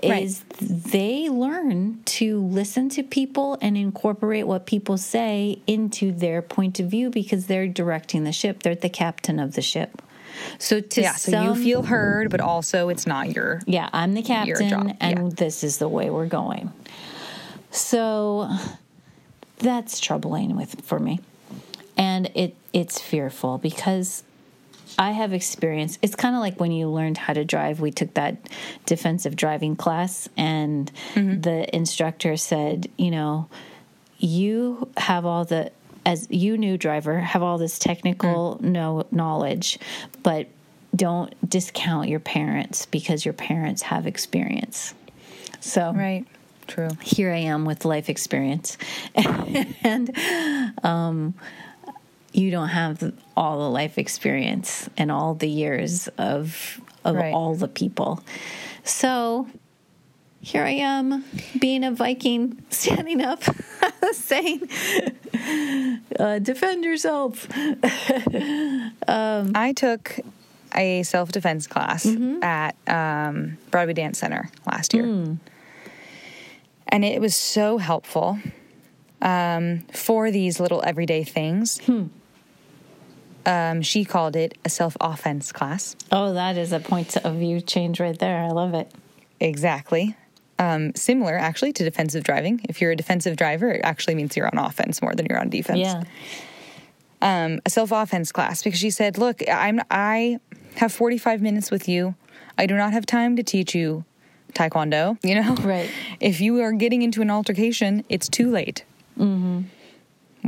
is 0.03 0.45
right. 0.61 0.83
they 0.85 1.29
learn 1.29 2.03
to 2.05 2.41
listen 2.41 2.89
to 2.91 3.03
people 3.03 3.59
and 3.61 3.77
incorporate 3.77 4.47
what 4.47 4.67
people 4.67 4.97
say 4.97 5.61
into 5.67 6.13
their 6.13 6.43
point 6.43 6.81
of 6.81 6.87
view 6.87 7.11
because 7.11 7.47
they're 7.47 7.69
directing 7.69 8.25
the 8.25 8.33
ship. 8.33 8.63
They're 8.63 8.75
the 8.75 8.89
captain 8.89 9.39
of 9.39 9.55
the 9.55 9.63
ship. 9.63 10.03
So 10.59 10.81
to 10.81 11.01
yeah, 11.01 11.15
so 11.15 11.43
you 11.43 11.55
feel 11.55 11.83
heard, 11.83 12.31
but 12.31 12.41
also 12.41 12.89
it's 12.89 13.07
not 13.07 13.35
your 13.35 13.61
yeah. 13.67 13.89
I'm 13.93 14.15
the 14.15 14.23
captain, 14.23 14.97
and 15.01 15.19
yeah. 15.19 15.35
this 15.35 15.65
is 15.65 15.79
the 15.79 15.89
way 15.89 16.11
we're 16.11 16.27
going. 16.27 16.73
So 17.71 18.49
that's 19.59 20.01
troubling 20.01 20.57
with 20.57 20.81
for 20.85 20.99
me, 20.99 21.21
and 21.97 22.31
it 22.35 22.55
it's 22.73 23.01
fearful 23.01 23.59
because 23.59 24.23
I 24.99 25.13
have 25.13 25.33
experience. 25.33 25.99
It's 26.03 26.17
kind 26.17 26.35
of 26.35 26.41
like 26.41 26.59
when 26.59 26.73
you 26.73 26.89
learned 26.89 27.19
how 27.19 27.33
to 27.33 27.45
drive. 27.45 27.81
We 27.81 27.93
took 27.93 28.15
that 28.15 28.37
defensive 28.85 29.37
driving 29.37 29.77
class, 29.77 30.29
and 30.37 30.91
mm-hmm. 31.15 31.41
the 31.41 31.75
instructor 31.75 32.37
said, 32.37 32.91
you 32.97 33.11
know, 33.11 33.49
you 34.19 34.89
have 34.97 35.25
all 35.25 35.45
the 35.45 35.71
as 36.05 36.27
you 36.31 36.57
new 36.57 36.79
driver 36.79 37.21
have 37.21 37.43
all 37.43 37.59
this 37.59 37.79
technical 37.79 38.59
mm. 38.61 38.63
no 38.63 39.07
knowledge, 39.11 39.79
but 40.23 40.49
don't 40.97 41.35
discount 41.49 42.09
your 42.09 42.21
parents 42.21 42.87
because 42.87 43.25
your 43.25 43.35
parents 43.35 43.83
have 43.83 44.07
experience. 44.07 44.95
So 45.61 45.93
right. 45.93 46.27
True. 46.67 46.91
Here 47.03 47.33
I 47.33 47.39
am 47.39 47.65
with 47.65 47.85
life 47.85 48.11
experience. 48.11 48.77
and 49.15 50.17
um, 50.85 51.35
you 52.39 52.51
don't 52.51 52.69
have 52.69 53.13
all 53.37 53.59
the 53.59 53.71
life 53.71 53.99
experience 53.99 54.89
and 54.97 55.11
all 55.11 55.35
the 55.35 55.49
years 55.49 56.09
of 56.19 56.81
of 57.05 57.17
right. 57.17 57.33
all 57.33 57.55
the 57.55 57.69
people. 57.69 58.23
So 58.85 59.47
here 60.41 60.63
I 60.63 60.71
am 60.71 61.25
being 61.59 61.85
a 61.85 61.91
Viking, 61.91 62.63
standing 62.71 63.21
up, 63.21 63.43
saying, 64.13 64.69
uh, 66.19 66.39
"Defend 66.39 66.85
yourself." 66.85 67.49
um, 69.09 69.53
I 69.55 69.73
took 69.75 70.21
a 70.75 71.03
self 71.03 71.33
defense 71.33 71.67
class 71.67 72.07
mm-hmm. 72.07 72.43
at 72.43 72.77
um, 72.87 73.59
Broadway 73.71 73.95
Dance 73.95 74.19
Center 74.19 74.51
last 74.67 74.95
year, 74.95 75.05
mm. 75.05 75.39
and 76.87 77.05
it 77.05 77.21
was 77.21 77.35
so 77.35 77.79
helpful 77.79 78.39
um, 79.21 79.81
for 79.93 80.31
these 80.31 80.61
little 80.61 80.83
everyday 80.85 81.25
things. 81.25 81.79
Hmm. 81.81 82.07
Um, 83.49 83.81
she 83.81 84.05
called 84.05 84.37
it 84.37 84.59
a 84.65 84.69
self 84.69 84.97
offense 85.01 85.53
class. 85.53 85.97
Oh, 86.13 86.35
that 86.35 86.59
is 86.59 86.73
a 86.73 86.81
point 86.81 87.17
of 87.17 87.37
view 87.37 87.63
change 87.63 87.99
right 87.99 88.19
there. 88.19 88.43
I 88.43 88.49
love 88.49 88.75
it. 88.75 88.93
Exactly. 89.41 90.15
Um, 90.59 90.95
similar, 90.95 91.35
actually, 91.35 91.73
to 91.75 91.85
defensive 91.85 92.25
driving. 92.25 92.61
If 92.69 92.81
you're 92.83 92.91
a 92.91 92.97
defensive 92.97 93.37
driver, 93.37 93.71
it 93.71 93.81
actually 93.85 94.17
means 94.17 94.37
you're 94.37 94.47
on 94.47 94.59
offense 94.59 95.01
more 95.01 95.15
than 95.15 95.27
you're 95.27 95.41
on 95.41 95.49
defense. 95.49 95.79
Yeah. 95.79 96.05
Um, 97.23 97.61
a 97.65 97.71
self 97.71 97.91
offense 97.91 98.33
class 98.33 98.63
because 98.63 98.79
she 98.79 98.91
said, 98.91 99.17
"Look, 99.17 99.43
I'm 99.49 99.81
I 99.91 100.41
have 100.77 100.93
45 100.93 101.41
minutes 101.41 101.71
with 101.71 101.89
you. 101.89 102.17
I 102.59 102.67
do 102.67 102.77
not 102.77 102.93
have 102.93 103.07
time 103.07 103.35
to 103.37 103.43
teach 103.43 103.75
you 103.75 104.05
taekwondo. 104.53 105.17
You 105.25 105.41
know, 105.43 105.55
right? 105.57 105.91
If 106.21 106.43
you 106.43 106.61
are 106.61 106.73
getting 106.73 107.01
into 107.01 107.23
an 107.23 107.31
altercation, 107.31 108.05
it's 108.11 108.29
too 108.29 108.51
late." 108.51 108.85
Mm-hmm. 109.19 109.63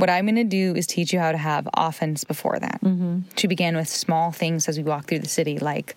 What 0.01 0.09
I'm 0.09 0.25
going 0.25 0.35
to 0.35 0.43
do 0.43 0.73
is 0.75 0.87
teach 0.87 1.13
you 1.13 1.19
how 1.19 1.31
to 1.31 1.37
have 1.37 1.69
offense 1.75 2.23
before 2.23 2.57
that. 2.57 2.81
Mm-hmm. 2.83 3.19
She 3.37 3.45
began 3.45 3.75
with 3.75 3.87
small 3.87 4.31
things 4.31 4.67
as 4.67 4.75
we 4.75 4.83
walk 4.83 5.05
through 5.05 5.19
the 5.19 5.29
city, 5.29 5.59
like 5.59 5.95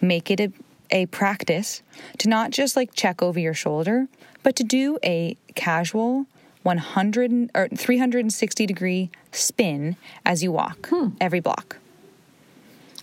make 0.00 0.32
it 0.32 0.40
a, 0.40 0.52
a 0.90 1.06
practice 1.06 1.84
to 2.18 2.28
not 2.28 2.50
just 2.50 2.74
like 2.74 2.92
check 2.92 3.22
over 3.22 3.38
your 3.38 3.54
shoulder, 3.54 4.08
but 4.42 4.56
to 4.56 4.64
do 4.64 4.98
a 5.04 5.36
casual 5.54 6.26
100 6.64 7.50
or 7.54 7.68
360 7.68 8.66
degree 8.66 9.10
spin 9.30 9.94
as 10.26 10.42
you 10.42 10.50
walk 10.50 10.88
every 11.20 11.38
block, 11.38 11.76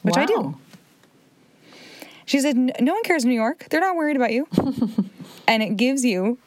which 0.01 0.17
I 0.17 0.25
do. 0.25 0.57
She 2.25 2.41
said, 2.41 2.57
No 2.57 2.93
one 2.93 3.03
cares 3.03 3.23
in 3.23 3.29
New 3.29 3.35
York. 3.35 3.67
They're 3.69 3.79
not 3.79 3.95
worried 3.95 4.17
about 4.17 4.33
you. 4.33 4.45
and 5.47 5.63
it 5.63 5.77
gives 5.77 6.03
you 6.03 6.37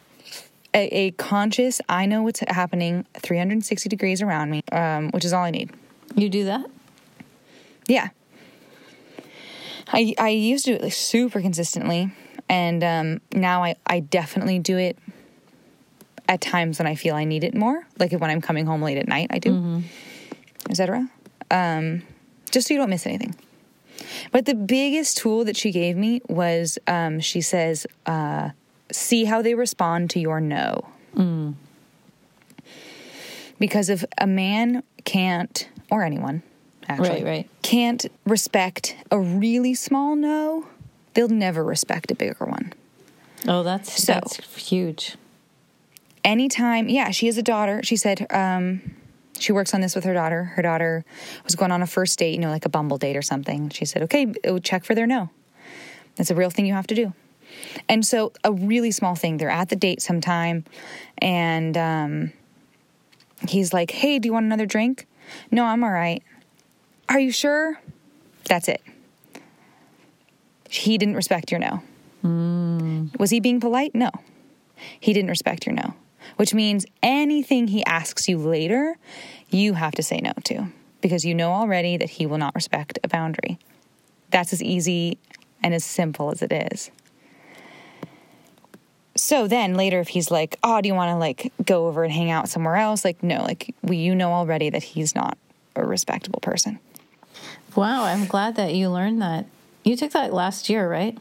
a, 0.75 0.87
a 0.87 1.11
conscious, 1.13 1.81
I 1.89 2.07
know 2.07 2.23
what's 2.23 2.41
happening 2.49 3.05
360 3.15 3.89
degrees 3.89 4.23
around 4.23 4.51
me, 4.51 4.63
um, 4.73 5.11
which 5.11 5.25
is 5.25 5.33
all 5.33 5.45
I 5.45 5.51
need. 5.51 5.71
You 6.15 6.29
do 6.29 6.45
that? 6.45 6.67
Yeah. 7.87 8.11
I, 9.89 10.15
I 10.19 10.29
used 10.29 10.65
to 10.67 10.73
do 10.73 10.77
it 10.77 10.83
like 10.83 10.93
super 10.93 11.41
consistently. 11.41 12.13
And 12.49 12.83
um, 12.85 13.21
now 13.33 13.63
I, 13.65 13.77
I 13.87 14.01
definitely 14.01 14.59
do 14.59 14.77
it 14.77 14.99
at 16.29 16.41
times 16.41 16.79
when 16.79 16.87
I 16.87 16.95
feel 16.95 17.17
I 17.17 17.25
need 17.25 17.43
it 17.43 17.55
more, 17.55 17.87
like 17.99 18.13
when 18.13 18.31
I'm 18.31 18.41
coming 18.41 18.67
home 18.67 18.83
late 18.83 18.99
at 18.99 19.09
night, 19.09 19.29
I 19.31 19.39
do, 19.41 19.83
etc. 20.69 21.09
Um, 21.51 22.03
just 22.53 22.69
so 22.69 22.75
you 22.75 22.79
don't 22.79 22.91
miss 22.91 23.07
anything. 23.07 23.35
But 24.31 24.47
the 24.47 24.55
biggest 24.55 25.17
tool 25.17 25.45
that 25.45 25.57
she 25.57 25.73
gave 25.73 25.97
me 25.97 26.21
was 26.29 26.79
um, 26.87 27.19
she 27.21 27.41
says, 27.41 27.87
uh, 28.07 28.51
see 28.93 29.25
how 29.25 29.43
they 29.43 29.55
respond 29.55 30.11
to 30.11 30.21
your 30.21 30.41
no. 30.41 30.85
Because 33.59 33.89
if 33.91 34.05
a 34.19 34.27
man 34.27 34.83
can't, 35.05 35.69
or 35.91 36.03
anyone 36.03 36.43
actually, 36.89 37.09
Right, 37.23 37.25
right. 37.25 37.49
can't 37.63 38.07
respect 38.25 38.97
a 39.11 39.19
really 39.21 39.75
small 39.75 40.17
no, 40.17 40.67
they'll 41.15 41.29
never 41.29 41.63
respect 41.63 42.11
a 42.11 42.15
bigger 42.15 42.45
one. 42.47 42.73
Oh, 43.47 43.63
that's 43.63 44.03
So- 44.03 44.15
that's 44.15 44.37
huge. 44.57 45.17
anytime 46.23 46.89
yeah 46.91 47.11
she 47.11 47.25
has 47.27 47.39
a 47.39 47.43
daughter 47.43 47.81
she 47.83 47.97
said 47.97 48.27
um 48.31 48.83
she 49.39 49.53
works 49.53 49.73
on 49.73 49.81
this 49.81 49.95
with 49.95 50.05
her 50.05 50.13
daughter 50.13 50.45
her 50.57 50.61
daughter 50.61 51.03
was 51.45 51.55
going 51.55 51.73
on 51.73 51.81
a 51.81 51.87
first 51.87 52.19
date 52.19 52.35
you 52.35 52.39
know 52.39 52.51
like 52.51 52.67
a 52.67 52.69
bumble 52.69 52.99
date 52.99 53.17
or 53.17 53.23
something 53.23 53.71
she 53.71 53.87
said 53.87 54.03
okay 54.03 54.27
check 54.63 54.85
for 54.85 54.95
their 54.95 55.07
no 55.07 55.31
that's 56.17 56.31
a 56.31 56.35
real 56.35 56.51
thing 56.51 56.67
you 56.67 56.75
have 56.75 56.87
to 56.87 56.95
do 56.95 57.15
and 57.89 58.05
so 58.05 58.33
a 58.45 58.53
really 58.53 58.91
small 58.91 59.15
thing 59.15 59.37
they're 59.37 59.51
at 59.51 59.69
the 59.69 59.77
date 59.77 60.03
sometime 60.03 60.65
and 61.19 61.77
um 61.77 62.33
he's 63.49 63.73
like 63.73 63.91
hey 63.91 64.19
do 64.19 64.29
you 64.29 64.33
want 64.33 64.47
another 64.47 64.67
drink? 64.67 65.07
No 65.51 65.65
i'm 65.65 65.85
all 65.85 65.91
right. 65.91 66.23
Are 67.09 67.19
you 67.19 67.33
sure? 67.33 67.81
That's 68.45 68.69
it. 68.69 68.83
He 70.69 70.97
didn't 70.97 71.17
respect 71.17 71.51
your 71.51 71.59
no. 71.61 71.83
Was 73.19 73.31
he 73.31 73.41
being 73.41 73.61
polite? 73.61 73.95
No. 73.95 74.11
He 74.99 75.13
didn't 75.13 75.31
respect 75.31 75.67
your 75.67 75.75
no, 75.75 75.95
which 76.37 76.55
means 76.55 76.87
anything 77.03 77.69
he 77.69 77.85
asks 77.85 78.29
you 78.29 78.39
later, 78.39 78.97
you 79.51 79.75
have 79.75 79.95
to 79.97 80.03
say 80.03 80.21
no 80.23 80.33
to 80.45 80.69
because 81.01 81.25
you 81.25 81.35
know 81.35 81.53
already 81.53 81.97
that 81.97 82.11
he 82.11 82.27
will 82.27 82.39
not 82.39 82.55
respect 82.55 82.99
a 83.03 83.09
boundary. 83.09 83.59
That's 84.31 84.53
as 84.53 84.63
easy 84.63 85.19
and 85.63 85.75
as 85.75 85.85
simple 85.85 86.31
as 86.31 86.43
it 86.43 86.53
is. 86.53 86.91
So 89.21 89.47
then 89.47 89.75
later, 89.75 90.01
if 90.01 90.09
he's 90.09 90.31
like, 90.31 90.57
"Oh, 90.65 90.81
do 90.81 90.89
you 90.89 90.95
want 90.95 91.11
to 91.11 91.17
like 91.17 91.53
go 91.65 91.89
over 91.89 92.05
and 92.05 92.13
hang 92.13 92.31
out 92.31 92.49
somewhere 92.49 92.77
else?" 92.77 93.05
Like, 93.05 93.23
no, 93.23 93.43
like 93.43 93.75
we, 93.83 93.99
you 93.99 94.15
know 94.15 94.33
already 94.33 94.71
that 94.71 94.83
he's 94.83 95.15
not 95.15 95.37
a 95.77 95.85
respectable 95.85 96.41
person. 96.41 96.79
Wow, 97.77 98.05
I'm 98.05 98.27
glad 98.27 98.57
that 98.57 98.75
you 98.75 98.89
learned 98.89 99.21
that. 99.23 99.47
You 99.85 99.97
took 99.97 100.13
that 100.13 100.33
last 100.33 100.69
year, 100.69 100.89
right? 100.91 101.17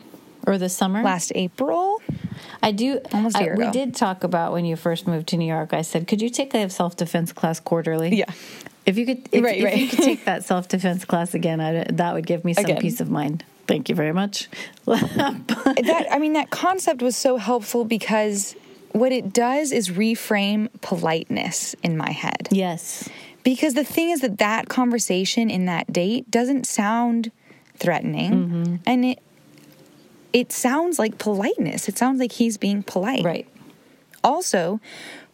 Or 0.47 0.57
this 0.57 0.75
summer? 0.75 1.03
Last 1.03 1.33
April, 1.35 2.01
I 2.63 2.71
do. 2.71 2.99
Almost 3.13 3.35
a 3.35 3.39
I- 3.39 3.43
year 3.43 3.55
we 3.57 3.63
ago. 3.65 3.73
did 3.73 3.95
talk 3.95 4.23
about 4.23 4.53
when 4.53 4.63
you 4.65 4.75
first 4.77 5.05
moved 5.05 5.27
to 5.27 5.38
New 5.38 5.45
York. 5.47 5.73
I 5.73 5.81
said, 5.81 6.07
"Could 6.07 6.21
you 6.21 6.29
take 6.29 6.53
a 6.53 6.69
self 6.69 6.95
defense 6.95 7.33
class 7.33 7.59
quarterly?" 7.59 8.15
Yeah. 8.15 8.31
If 8.85 8.97
you 8.97 9.05
could, 9.05 9.27
if, 9.31 9.43
Right, 9.43 9.57
if 9.59 9.63
right. 9.65 9.77
you 9.77 9.88
could 9.89 9.99
take 9.99 10.25
that 10.25 10.43
self 10.51 10.67
defense 10.69 11.03
class 11.05 11.33
again, 11.33 11.59
I, 11.59 11.83
that 11.91 12.13
would 12.13 12.25
give 12.25 12.43
me 12.45 12.53
some 12.53 12.63
Again. 12.63 12.81
peace 12.81 13.01
of 13.01 13.09
mind. 13.12 13.43
Thank 13.69 13.88
you 13.88 13.93
very 13.93 14.13
much. 14.13 14.49
that 14.86 16.08
I 16.12 16.17
mean 16.17 16.34
that 16.34 16.49
concept 16.49 17.03
was 17.03 17.15
so 17.15 17.38
helpful 17.38 17.86
because 17.86 18.55
what 18.93 19.12
it 19.12 19.32
does 19.32 19.71
is 19.71 19.89
reframe 19.89 20.69
politeness 20.82 21.75
in 21.84 21.95
my 21.95 22.10
head. 22.12 22.47
yes. 22.51 23.08
Because 23.43 23.73
the 23.75 23.84
thing 23.86 24.10
is 24.10 24.21
that 24.21 24.39
that 24.39 24.67
conversation 24.69 25.49
in 25.51 25.65
that 25.65 25.93
date 25.93 26.29
doesn't 26.32 26.65
sound 26.67 27.32
threatening 27.77 28.32
Mm-hmm. 28.32 28.75
and 28.88 29.05
it 29.05 29.19
it 30.34 30.51
sounds 30.51 30.97
like 30.99 31.17
politeness. 31.19 31.88
It 31.88 31.97
sounds 31.97 32.19
like 32.19 32.32
he's 32.34 32.58
being 32.58 32.82
polite. 32.84 33.23
Right. 33.23 33.47
Also, 34.23 34.79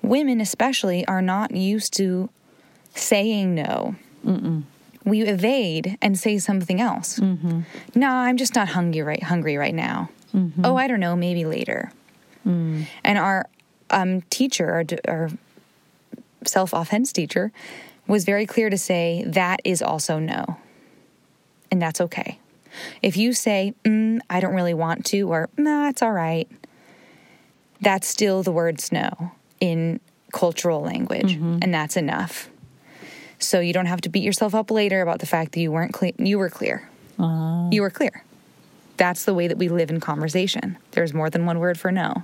women 0.01 0.39
especially 0.41 1.05
are 1.07 1.21
not 1.21 1.51
used 1.55 1.93
to 1.93 2.29
saying 2.93 3.55
no. 3.55 3.95
We 5.05 5.21
evade 5.21 5.97
and 6.01 6.17
say 6.17 6.39
something 6.39 6.81
else. 6.81 7.19
Mm-hmm. 7.19 7.61
No, 7.93 8.09
I'm 8.09 8.37
just 8.37 8.55
not 8.55 8.69
hungry 8.69 9.03
right 9.03 9.21
hungry 9.23 9.55
right 9.55 9.73
now. 9.73 10.09
Mm-hmm. 10.33 10.65
Oh, 10.65 10.75
I 10.75 10.87
don't 10.87 10.99
know, 10.99 11.15
maybe 11.15 11.45
later. 11.45 11.91
Mm. 12.45 12.85
And 13.03 13.17
our 13.17 13.47
um, 13.89 14.21
teacher, 14.23 14.71
our, 14.71 14.83
our 15.07 15.29
self 16.45 16.73
offense 16.73 17.13
teacher, 17.13 17.51
was 18.07 18.25
very 18.25 18.45
clear 18.45 18.69
to 18.69 18.77
say 18.77 19.23
that 19.25 19.61
is 19.63 19.81
also 19.81 20.19
no. 20.19 20.57
And 21.71 21.81
that's 21.81 22.01
okay. 22.01 22.39
If 23.01 23.15
you 23.15 23.33
say, 23.33 23.73
mm, 23.83 24.19
I 24.29 24.39
don't 24.39 24.53
really 24.53 24.73
want 24.73 25.05
to, 25.07 25.29
or 25.29 25.49
nah, 25.57 25.87
it's 25.89 26.01
all 26.01 26.11
right, 26.11 26.49
that's 27.81 28.07
still 28.07 28.43
the 28.43 28.51
words 28.51 28.91
no 28.91 29.31
in 29.59 29.99
cultural 30.33 30.81
language, 30.81 31.33
and 31.61 31.73
that's 31.73 31.95
enough. 31.95 32.49
So 33.45 33.59
you 33.59 33.73
don't 33.73 33.85
have 33.85 34.01
to 34.01 34.09
beat 34.09 34.23
yourself 34.23 34.55
up 34.55 34.71
later 34.71 35.01
about 35.01 35.19
the 35.19 35.25
fact 35.25 35.51
that 35.53 35.59
you 35.59 35.71
weren't 35.71 35.93
clear. 35.93 36.13
You 36.17 36.39
were 36.39 36.49
clear. 36.49 36.89
You 37.71 37.81
were 37.81 37.89
clear. 37.89 38.23
That's 38.97 39.25
the 39.25 39.33
way 39.33 39.47
that 39.47 39.57
we 39.57 39.69
live 39.69 39.89
in 39.89 39.99
conversation. 39.99 40.77
There's 40.91 41.13
more 41.13 41.29
than 41.29 41.45
one 41.45 41.59
word 41.59 41.79
for 41.79 41.91
no. 41.91 42.23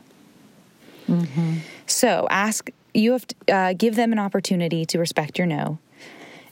So 1.88 2.28
ask. 2.30 2.70
You 2.94 3.14
have 3.14 3.26
to 3.28 3.36
uh, 3.54 3.74
give 3.74 3.96
them 3.96 4.12
an 4.12 4.20
opportunity 4.20 4.86
to 4.86 5.00
respect 5.00 5.38
your 5.38 5.48
no, 5.48 5.80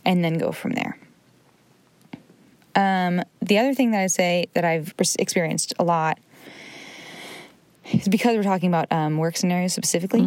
and 0.05 0.23
then 0.23 0.37
go 0.37 0.51
from 0.51 0.71
there. 0.71 0.97
Um, 2.75 3.21
the 3.41 3.57
other 3.57 3.73
thing 3.73 3.91
that 3.91 4.01
I 4.01 4.07
say 4.07 4.47
that 4.53 4.63
I've 4.63 4.93
experienced 5.17 5.73
a 5.79 5.83
lot 5.83 6.17
is 7.91 8.07
because 8.07 8.37
we're 8.37 8.43
talking 8.43 8.69
about 8.69 8.89
um, 8.91 9.17
work 9.17 9.35
scenarios 9.35 9.73
specifically. 9.73 10.21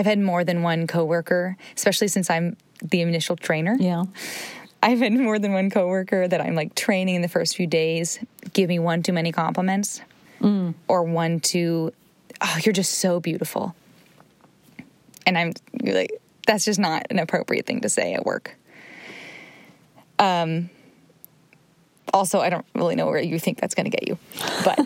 I've 0.00 0.06
had 0.06 0.18
more 0.18 0.44
than 0.44 0.62
one 0.62 0.86
coworker, 0.86 1.58
especially 1.76 2.08
since 2.08 2.30
I'm 2.30 2.56
the 2.82 3.02
initial 3.02 3.36
trainer. 3.36 3.76
Yeah. 3.78 4.04
I've 4.82 5.00
had 5.00 5.12
more 5.12 5.38
than 5.38 5.52
one 5.52 5.68
coworker 5.68 6.26
that 6.26 6.40
I'm 6.40 6.54
like 6.54 6.74
training 6.74 7.16
in 7.16 7.20
the 7.20 7.28
first 7.28 7.54
few 7.54 7.66
days 7.66 8.18
give 8.54 8.70
me 8.70 8.78
one 8.78 9.02
too 9.02 9.12
many 9.12 9.30
compliments 9.30 10.00
or 10.88 11.02
one 11.02 11.40
too, 11.40 11.92
oh, 12.40 12.58
you're 12.64 12.72
just 12.72 12.92
so 12.92 13.20
beautiful. 13.20 13.74
And 15.26 15.36
I'm 15.36 15.52
like, 15.82 16.18
that's 16.46 16.64
just 16.64 16.78
not 16.78 17.06
an 17.10 17.18
appropriate 17.18 17.66
thing 17.66 17.82
to 17.82 17.90
say 17.90 18.14
at 18.14 18.24
work. 18.24 18.56
Um, 20.18 20.70
also, 22.14 22.40
I 22.40 22.48
don't 22.48 22.64
really 22.74 22.96
know 22.96 23.04
where 23.04 23.20
you 23.20 23.38
think 23.38 23.60
that's 23.60 23.74
going 23.74 23.90
to 23.90 23.94
get 23.94 24.08
you, 24.08 24.18
but 24.64 24.80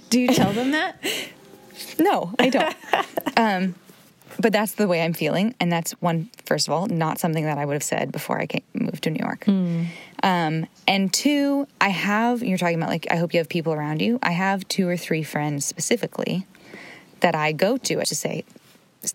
Do 0.10 0.20
you 0.20 0.28
tell 0.28 0.52
them 0.52 0.70
that? 0.70 1.04
no, 1.98 2.32
I 2.38 2.50
don't. 2.50 2.76
um, 3.36 3.74
but 4.38 4.52
that's 4.52 4.72
the 4.74 4.88
way 4.88 5.02
I'm 5.02 5.12
feeling, 5.12 5.54
and 5.60 5.70
that's 5.70 5.92
one. 6.00 6.30
First 6.46 6.68
of 6.68 6.74
all, 6.74 6.86
not 6.86 7.18
something 7.18 7.44
that 7.44 7.58
I 7.58 7.64
would 7.64 7.74
have 7.74 7.82
said 7.82 8.12
before 8.12 8.40
I 8.40 8.46
came, 8.46 8.62
moved 8.74 9.04
to 9.04 9.10
New 9.10 9.20
York. 9.20 9.46
Um, 10.22 10.66
and 10.86 11.12
two, 11.12 11.66
I 11.80 11.88
have. 11.88 12.42
You're 12.42 12.58
talking 12.58 12.76
about 12.76 12.88
like 12.88 13.06
I 13.10 13.16
hope 13.16 13.34
you 13.34 13.38
have 13.38 13.48
people 13.48 13.72
around 13.72 14.00
you. 14.00 14.18
I 14.22 14.32
have 14.32 14.66
two 14.68 14.88
or 14.88 14.96
three 14.96 15.22
friends 15.22 15.64
specifically 15.64 16.46
that 17.20 17.34
I 17.34 17.52
go 17.52 17.76
to 17.76 18.00
to 18.02 18.14
say 18.14 18.44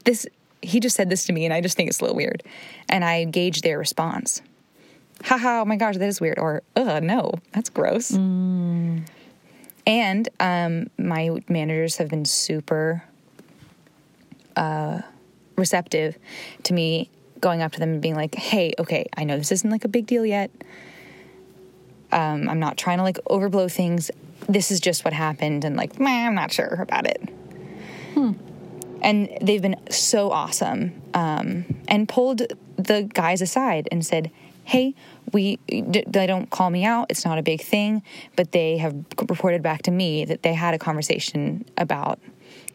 this. 0.04 0.26
He 0.62 0.80
just 0.80 0.96
said 0.96 1.10
this 1.10 1.26
to 1.26 1.34
me, 1.34 1.46
and 1.46 1.54
I 1.54 1.62
just 1.62 1.78
think 1.78 1.90
it's 1.90 2.00
a 2.00 2.04
little 2.04 2.18
weird, 2.18 2.44
and 2.90 3.06
I 3.06 3.26
gauge 3.26 3.62
their 3.62 3.78
response. 3.78 4.42
Haha! 5.24 5.62
Oh 5.62 5.66
my 5.66 5.76
gosh, 5.78 5.98
that 5.98 6.08
is 6.08 6.20
weird. 6.22 6.40
Or 6.40 6.62
ugh, 6.76 7.04
no, 7.04 7.34
that's 7.54 7.70
gross. 7.70 8.12
And 9.86 10.30
um, 10.40 10.90
my 10.98 11.40
managers 11.48 11.98
have 11.98 12.10
been 12.10 12.26
super 12.26 13.04
uh, 14.58 15.02
receptive 15.56 16.18
to 16.64 16.74
me 16.74 17.10
going 17.40 17.62
up 17.62 17.72
to 17.74 17.80
them 17.80 17.94
and 17.94 18.02
being 18.02 18.16
like, 18.16 18.36
hey, 18.36 18.74
okay, 18.80 19.06
I 19.16 19.24
know 19.24 19.38
this 19.38 19.52
isn't 19.52 19.70
like 19.70 19.86
a 19.86 19.88
big 19.88 20.08
deal 20.08 20.26
yet. 20.26 20.52
Um, 22.12 22.50
I'm 22.50 22.60
not 22.60 22.78
trying 22.78 22.98
to 22.98 23.04
like 23.04 23.20
overblow 23.30 23.72
things. 23.72 24.10
This 24.50 24.72
is 24.72 24.80
just 24.80 25.06
what 25.06 25.14
happened. 25.14 25.64
And 25.64 25.76
like, 25.76 26.00
I'm 26.02 26.36
not 26.36 26.52
sure 26.52 26.78
about 26.80 27.06
it. 27.06 27.22
And 29.02 29.30
they've 29.42 29.62
been 29.62 29.76
so 29.92 30.32
awesome 30.32 31.02
um, 31.14 31.66
and 31.88 32.10
pulled 32.10 32.42
the 32.78 33.10
guys 33.14 33.42
aside 33.42 33.88
and 33.92 34.06
said, 34.06 34.32
hey, 34.64 34.96
we 35.34 35.60
they 35.70 36.26
don't 36.26 36.50
call 36.50 36.70
me 36.70 36.84
out. 36.84 37.08
It's 37.10 37.24
not 37.24 37.38
a 37.38 37.44
big 37.44 37.62
thing, 37.62 38.02
but 38.36 38.52
they 38.52 38.78
have 38.78 38.96
reported 39.30 39.62
back 39.62 39.84
to 39.84 39.92
me 39.92 40.26
that 40.26 40.42
they 40.42 40.54
had 40.54 40.74
a 40.74 40.80
conversation 40.80 41.66
about 41.78 42.20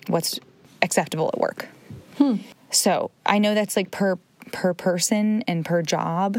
what's 0.07 0.38
acceptable 0.83 1.29
at 1.33 1.38
work. 1.38 1.68
So 2.71 3.11
I 3.27 3.38
know 3.38 3.55
that's 3.55 3.77
like 3.77 3.90
per 3.90 4.16
per 4.53 4.75
person 4.75 5.42
and 5.49 5.64
per 5.64 5.83
job, 5.83 6.37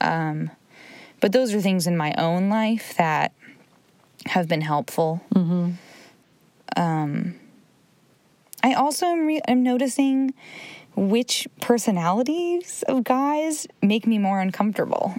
um, 0.00 0.50
but 1.20 1.32
those 1.32 1.54
are 1.54 1.60
things 1.60 1.86
in 1.86 1.96
my 1.96 2.12
own 2.18 2.48
life 2.50 2.94
that 2.96 3.32
have 4.26 4.48
been 4.48 4.60
helpful. 4.62 5.20
Um, 6.76 7.34
I 8.64 8.74
also 8.74 9.06
am, 9.06 9.26
re- 9.26 9.40
am 9.48 9.62
noticing 9.62 10.34
which 10.96 11.46
personalities 11.60 12.82
of 12.88 13.04
guys 13.04 13.66
make 13.82 14.06
me 14.06 14.18
more 14.18 14.40
uncomfortable. 14.40 15.12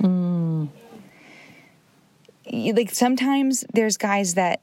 Y- 2.51 2.73
Like 2.75 2.91
sometimes 2.91 3.65
there's 3.73 3.97
guys 3.97 4.33
that 4.35 4.61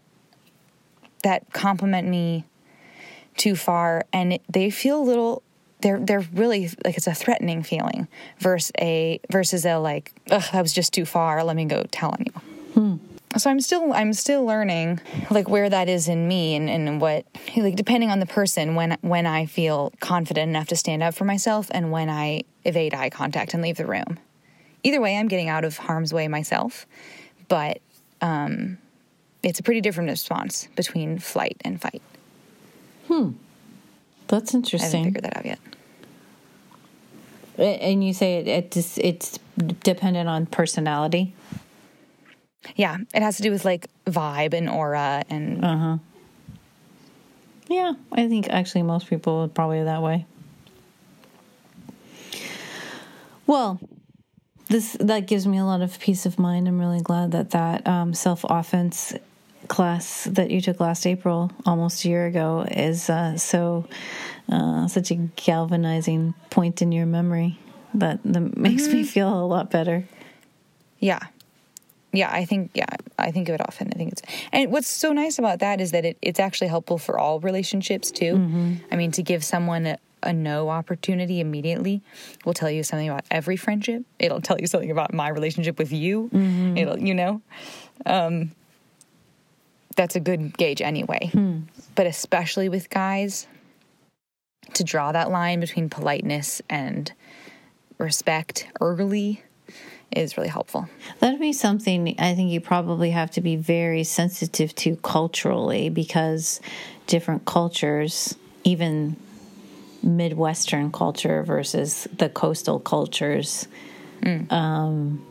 that 1.23 1.53
compliment 1.53 2.09
me 2.09 2.45
too 3.37 3.57
far, 3.57 4.05
and 4.13 4.39
they 4.49 4.71
feel 4.71 5.01
a 5.01 5.05
little. 5.05 5.43
They're 5.83 5.99
they're 5.99 6.27
really 6.35 6.69
like 6.85 6.97
it's 6.99 7.07
a 7.07 7.15
threatening 7.15 7.63
feeling 7.63 8.07
versus 8.39 8.71
a 8.79 9.19
versus 9.31 9.65
a 9.65 9.77
like 9.79 10.13
ugh 10.31 10.45
that 10.53 10.61
was 10.61 10.75
just 10.75 10.93
too 10.93 11.07
far. 11.07 11.43
Let 11.43 11.57
me 11.57 11.65
go 11.65 11.85
tell 11.91 12.11
on 12.11 12.25
you. 12.27 12.33
So 13.37 13.49
I'm 13.49 13.61
still 13.61 13.93
I'm 13.93 14.13
still 14.13 14.45
learning 14.45 15.01
like 15.31 15.49
where 15.49 15.71
that 15.71 15.89
is 15.89 16.09
in 16.09 16.27
me 16.27 16.57
and, 16.57 16.69
and 16.69 17.01
what 17.01 17.25
like 17.57 17.77
depending 17.77 18.11
on 18.11 18.19
the 18.19 18.27
person 18.27 18.75
when 18.75 18.99
when 19.03 19.25
I 19.25 19.47
feel 19.47 19.93
confident 20.01 20.49
enough 20.49 20.67
to 20.69 20.77
stand 20.77 21.03
up 21.03 21.15
for 21.15 21.25
myself 21.25 21.69
and 21.71 21.93
when 21.93 22.11
I 22.11 22.43
evade 22.65 22.93
eye 22.93 23.09
contact 23.09 23.55
and 23.55 23.63
leave 23.63 23.77
the 23.77 23.87
room. 23.87 24.19
Either 24.83 25.01
way, 25.01 25.17
I'm 25.17 25.29
getting 25.29 25.49
out 25.49 25.65
of 25.65 25.77
harm's 25.77 26.13
way 26.13 26.27
myself, 26.27 26.87
but 27.49 27.81
um, 28.21 28.79
it's 29.43 29.61
a 29.61 29.63
pretty 29.63 29.81
different 29.81 30.11
response 30.11 30.69
between 30.75 31.19
flight 31.19 31.57
and 31.65 31.81
fight. 31.81 32.03
That's 34.29 34.55
interesting. 34.55 34.81
I 34.81 34.99
haven't 34.99 35.15
figured 35.15 35.25
that 35.25 35.37
out 35.37 35.47
yet. 35.47 35.59
And 37.59 38.05
you 38.05 38.15
say 38.15 38.39
it, 38.39 38.49
it 38.49 38.71
just, 38.71 38.99
it's 38.99 39.39
dependent 39.83 40.29
on 40.29 40.47
personality. 40.47 41.35
Yeah, 42.77 42.99
it 43.13 43.23
has 43.23 43.37
to 43.39 43.43
do 43.43 43.51
with 43.51 43.65
like 43.65 43.89
vibe 44.07 44.55
and 44.55 44.69
aura 44.69 45.25
and 45.29 45.65
Uh-huh. 45.65 45.99
Yeah, 47.69 47.95
I 48.13 48.29
think 48.29 48.49
actually 48.49 48.83
most 48.83 49.09
people 49.09 49.41
would 49.43 49.55
probably 49.55 49.83
that 49.85 50.03
way. 50.03 50.27
Well, 53.47 53.81
this 54.69 54.97
that 55.01 55.27
gives 55.27 55.47
me 55.47 55.59
a 55.59 55.65
lot 55.65 55.81
of 55.83 55.99
peace 55.99 56.27
of 56.27 56.39
mind. 56.39 56.69
I'm 56.69 56.79
really 56.79 57.01
glad 57.01 57.33
that 57.33 57.51
that 57.51 57.87
um, 57.87 58.15
self 58.15 58.45
offense 58.49 59.15
class 59.71 60.25
that 60.25 60.51
you 60.51 60.61
took 60.61 60.81
last 60.81 61.07
April, 61.07 61.51
almost 61.65 62.05
a 62.05 62.09
year 62.09 62.27
ago, 62.27 62.67
is 62.69 63.09
uh, 63.09 63.39
so 63.39 63.87
uh, 64.51 64.89
such 64.89 65.13
a 65.13 65.15
galvanizing 65.15 66.35
point 66.51 66.83
in 66.83 66.91
your 66.91 67.07
memory 67.07 67.57
that, 67.95 68.21
that 68.25 68.57
makes 68.57 68.89
me 68.89 69.05
feel 69.05 69.33
a 69.33 69.47
lot 69.47 69.71
better. 69.71 70.05
Yeah. 70.99 71.21
Yeah, 72.13 72.29
I 72.33 72.45
think 72.45 72.73
yeah, 72.75 72.87
I 73.17 73.31
think 73.31 73.49
of 73.49 73.55
it 73.55 73.61
often. 73.61 73.93
I 73.95 73.97
think 73.97 74.11
it's 74.11 74.23
and 74.53 74.73
what's 74.73 74.89
so 74.89 75.13
nice 75.13 75.39
about 75.39 75.61
that 75.61 75.81
is 75.81 75.93
that 75.93 76.05
it, 76.05 76.19
it's 76.21 76.41
actually 76.41 76.67
helpful 76.67 76.99
for 76.99 77.17
all 77.17 77.39
relationships 77.39 78.11
too. 78.11 78.35
I 78.91 78.97
mean, 78.97 79.13
to 79.13 79.23
give 79.23 79.45
someone 79.45 79.87
a, 79.87 79.99
a 80.25 80.33
no 80.33 80.71
opportunity 80.71 81.39
immediately 81.39 82.03
will 82.45 82.53
tell 82.53 82.69
you 82.69 82.83
something 82.83 83.09
about 83.09 83.25
every 83.31 83.57
friendship. 83.57 84.03
It'll 84.19 84.41
tell 84.41 84.59
you 84.61 84.67
something 84.67 84.91
about 84.91 85.15
my 85.15 85.29
relationship 85.29 85.79
with 85.79 85.93
you. 85.93 86.29
It'll 86.77 86.99
you 86.99 87.15
know. 87.15 87.43
Um 88.05 88.51
that's 89.97 90.17
a 90.17 90.21
good 90.21 90.57
gauge 90.57 90.81
anyway. 90.81 91.31
But 91.95 92.07
especially 92.07 92.69
with 92.69 92.91
guys 92.91 93.47
to 94.75 94.85
draw 94.85 95.13
that 95.13 95.31
line 95.31 95.61
between 95.61 95.89
politeness 95.91 96.63
and 96.71 97.13
respect 97.99 98.69
early 98.81 99.43
is 100.15 100.37
really 100.37 100.49
helpful. 100.49 100.89
That'd 101.21 101.41
be 101.41 101.53
something 101.53 102.15
I 102.19 102.35
think 102.35 102.51
you 102.51 102.61
probably 102.61 103.11
have 103.11 103.31
to 103.33 103.41
be 103.41 103.57
very 103.57 104.05
sensitive 104.05 104.75
to 104.77 104.97
culturally 104.97 105.89
because 105.89 106.61
different 107.07 107.45
cultures, 107.45 108.35
even 108.65 109.17
Midwestern 110.03 110.91
culture 110.91 111.43
versus 111.43 112.09
the 112.17 112.29
coastal 112.29 112.81
cultures, 112.81 113.69
um, 114.51 115.25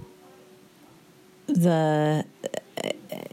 the 1.48 2.26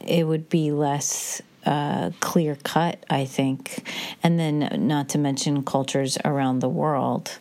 it 0.06 0.26
would 0.26 0.48
be 0.48 0.72
less 0.72 1.42
uh, 1.64 2.10
clear 2.20 2.56
cut, 2.62 3.04
I 3.10 3.24
think, 3.24 3.88
and 4.22 4.38
then 4.38 4.86
not 4.86 5.08
to 5.10 5.18
mention 5.18 5.64
cultures 5.64 6.16
around 6.24 6.60
the 6.60 6.68
world, 6.68 7.38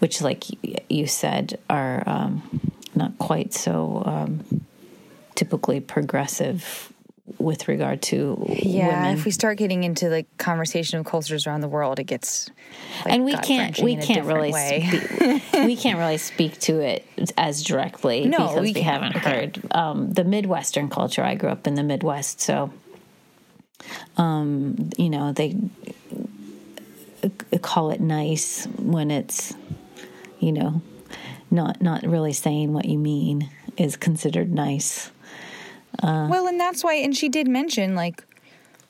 which, 0.00 0.20
like 0.20 0.44
you 0.90 1.06
said, 1.06 1.58
are 1.70 2.02
um, 2.08 2.60
not 2.94 3.16
quite 3.18 3.54
so 3.54 4.02
um, 4.04 4.64
typically 5.34 5.80
progressive 5.80 6.92
with 7.40 7.68
regard 7.68 8.02
to 8.02 8.44
Yeah, 8.48 8.88
women. 8.88 9.18
if 9.18 9.24
we 9.24 9.30
start 9.30 9.58
getting 9.58 9.84
into 9.84 10.08
like 10.08 10.26
conversation 10.38 10.98
of 10.98 11.06
cultures 11.06 11.46
around 11.46 11.60
the 11.60 11.68
world, 11.68 11.98
it 11.98 12.04
gets 12.04 12.50
like, 13.04 13.14
and 13.14 13.24
we 13.24 13.36
can't 13.36 13.78
we 13.80 13.96
can't 13.96 14.26
really 14.26 14.52
speak, 14.52 15.42
we 15.54 15.76
can't 15.76 15.98
really 15.98 16.18
speak 16.18 16.58
to 16.60 16.80
it 16.80 17.06
as 17.36 17.62
directly 17.62 18.26
No, 18.26 18.38
because 18.38 18.60
we 18.60 18.72
we, 18.72 18.80
haven't 18.80 19.16
heard 19.16 19.60
um, 19.72 20.12
the 20.12 20.24
Midwestern 20.24 20.88
culture. 20.88 21.22
I 21.22 21.34
grew 21.34 21.50
up 21.50 21.66
in 21.66 21.74
the 21.74 21.82
Midwest, 21.82 22.40
so 22.40 22.72
um, 24.16 24.90
you 24.96 25.10
know 25.10 25.32
they 25.32 25.56
call 27.62 27.90
it 27.90 28.00
nice 28.00 28.66
when 28.78 29.10
it's 29.10 29.54
you 30.38 30.52
know 30.52 30.82
not 31.50 31.82
not 31.82 32.02
really 32.02 32.32
saying 32.32 32.72
what 32.72 32.84
you 32.84 32.98
mean 32.98 33.50
is 33.76 33.96
considered 33.96 34.52
nice. 34.52 35.10
Well, 36.02 36.46
and 36.46 36.58
that's 36.58 36.82
why, 36.84 36.94
and 36.94 37.16
she 37.16 37.28
did 37.28 37.48
mention 37.48 37.94
like, 37.94 38.24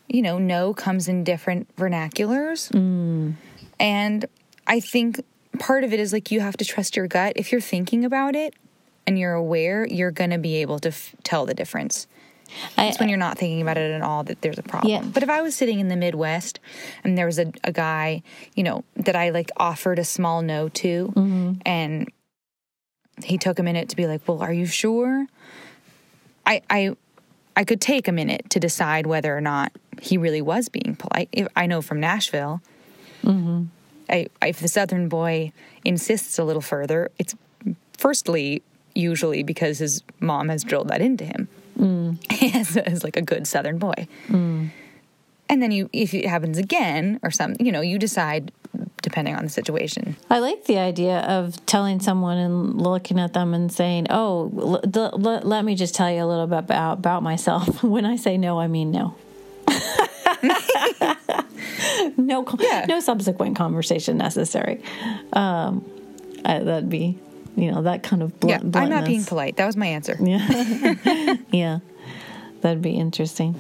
you 0.09 0.23
know, 0.23 0.39
no 0.39 0.75
comes 0.75 1.09
in 1.09 1.25
different 1.25 1.75
vernaculars, 1.77 2.71
and 3.79 4.25
I 4.67 4.81
think 4.81 5.21
part 5.59 5.85
of 5.85 5.93
it 5.93 6.01
is 6.01 6.13
like 6.13 6.31
you 6.31 6.41
have 6.41 6.57
to 6.59 6.65
trust 6.65 6.97
your 6.97 7.07
gut. 7.07 7.35
If 7.37 7.53
you're 7.53 7.61
thinking 7.61 8.05
about 8.05 8.35
it 8.37 8.55
and 9.07 9.19
you're 9.19 9.35
aware, 9.35 9.87
you're 9.87 10.11
gonna 10.11 10.39
be 10.39 10.57
able 10.57 10.79
to 10.81 10.89
f- 10.89 11.15
tell 11.25 11.47
the 11.47 11.55
difference. 11.55 12.07
It's 12.77 12.99
when 12.99 13.09
you're 13.09 13.19
not 13.19 13.39
thinking 13.39 13.63
about 13.63 13.79
it 13.79 13.93
at 13.93 14.03
all 14.03 14.25
that 14.25 14.41
there's 14.43 14.59
a 14.59 14.63
problem. 14.65 14.91
Yeah. 14.93 15.03
But 15.03 15.23
if 15.23 15.31
I 15.31 15.41
was 15.41 15.55
sitting 15.55 15.79
in 15.79 15.87
the 15.87 15.95
Midwest 15.95 16.59
and 17.05 17.17
there 17.17 17.27
was 17.27 17.39
a, 17.39 17.53
a 17.63 17.71
guy, 17.71 18.23
you 18.57 18.65
know, 18.65 18.83
that 18.97 19.15
I 19.15 19.31
like 19.31 19.51
offered 19.57 20.01
a 20.01 20.05
small 20.05 20.43
no 20.43 20.69
to, 20.71 21.13
Mm-hmm. 21.17 21.53
and 21.65 22.11
he 23.25 23.39
took 23.39 23.59
a 23.61 23.63
minute 23.63 23.89
to 23.91 23.97
be 23.97 24.07
like, 24.09 24.27
"Well, 24.27 24.41
are 24.43 24.53
you 24.53 24.67
sure?" 24.67 25.27
I 26.51 26.63
I 26.69 26.97
I 27.57 27.65
could 27.65 27.81
take 27.81 28.09
a 28.09 28.13
minute 28.13 28.51
to 28.51 28.61
decide 28.61 29.07
whether 29.07 29.37
or 29.37 29.41
not 29.41 29.73
he 30.01 30.17
really 30.19 30.43
was 30.43 30.69
being 30.69 30.97
polite. 30.97 31.29
I 31.55 31.67
know 31.67 31.83
from 31.83 32.01
Nashville, 32.01 32.61
Mm-hmm. 33.25 33.65
I, 34.09 34.29
if 34.43 34.61
the 34.61 34.69
Southern 34.69 35.09
boy 35.09 35.53
insists 35.85 36.39
a 36.39 36.45
little 36.45 36.63
further, 36.63 37.11
it's 37.19 37.35
firstly 37.97 38.63
usually 38.95 39.43
because 39.43 39.79
his 39.79 40.03
mom 40.19 40.49
has 40.49 40.65
drilled 40.65 40.89
that 40.89 41.01
into 41.01 41.25
him 41.25 41.49
as, 42.55 42.77
as 42.77 43.05
like 43.05 43.17
a 43.17 43.23
good 43.23 43.47
Southern 43.47 43.79
boy. 43.79 44.09
And 45.49 45.63
then 45.63 45.71
you, 45.71 45.91
if 45.93 46.15
it 46.15 46.27
happens 46.27 46.59
again 46.59 47.21
or 47.23 47.31
something, 47.31 47.65
you 47.65 47.73
know, 47.73 47.81
you 47.81 47.99
decide 47.99 48.53
depending 49.03 49.35
on 49.35 49.45
the 49.45 49.51
situation. 49.51 50.17
I 50.29 50.39
like 50.39 50.65
the 50.65 50.79
idea 50.79 51.21
of 51.21 51.65
telling 51.67 52.01
someone 52.01 52.39
and 52.39 52.81
looking 52.81 53.19
at 53.19 53.33
them 53.33 53.55
and 53.55 53.73
saying, 53.73 54.07
"Oh, 54.11 54.51
l- 54.57 54.81
l- 54.95 55.27
l- 55.27 55.41
let 55.43 55.65
me 55.65 55.75
just 55.75 55.95
tell 55.95 56.11
you 56.11 56.23
a 56.23 56.27
little 56.27 56.47
bit 56.47 56.59
about 56.59 56.99
about 56.99 57.23
myself." 57.23 57.83
When 57.91 58.05
I 58.05 58.17
say 58.17 58.37
no, 58.39 58.61
I 58.61 58.67
mean 58.69 58.91
no. 58.91 59.15
no, 62.17 62.45
Yeah. 62.59 62.87
no 62.89 63.01
subsequent 63.01 63.57
conversation 63.57 64.17
necessary. 64.19 64.83
Um, 65.33 65.85
I, 66.45 66.59
that'd 66.61 66.89
be, 66.89 67.19
you 67.57 67.71
know, 67.73 67.83
that 67.83 68.03
kind 68.03 68.23
of 68.23 68.39
blunt, 68.41 68.75
yeah, 68.75 68.81
I'm 68.81 68.89
not 68.89 69.05
being 69.05 69.25
polite. 69.25 69.57
That 69.57 69.67
was 69.67 69.77
my 69.77 69.87
answer. 69.87 70.17
Yeah. 70.21 71.35
yeah. 71.51 71.79
That'd 72.63 72.83
be 72.83 72.93
interesting. 72.93 73.55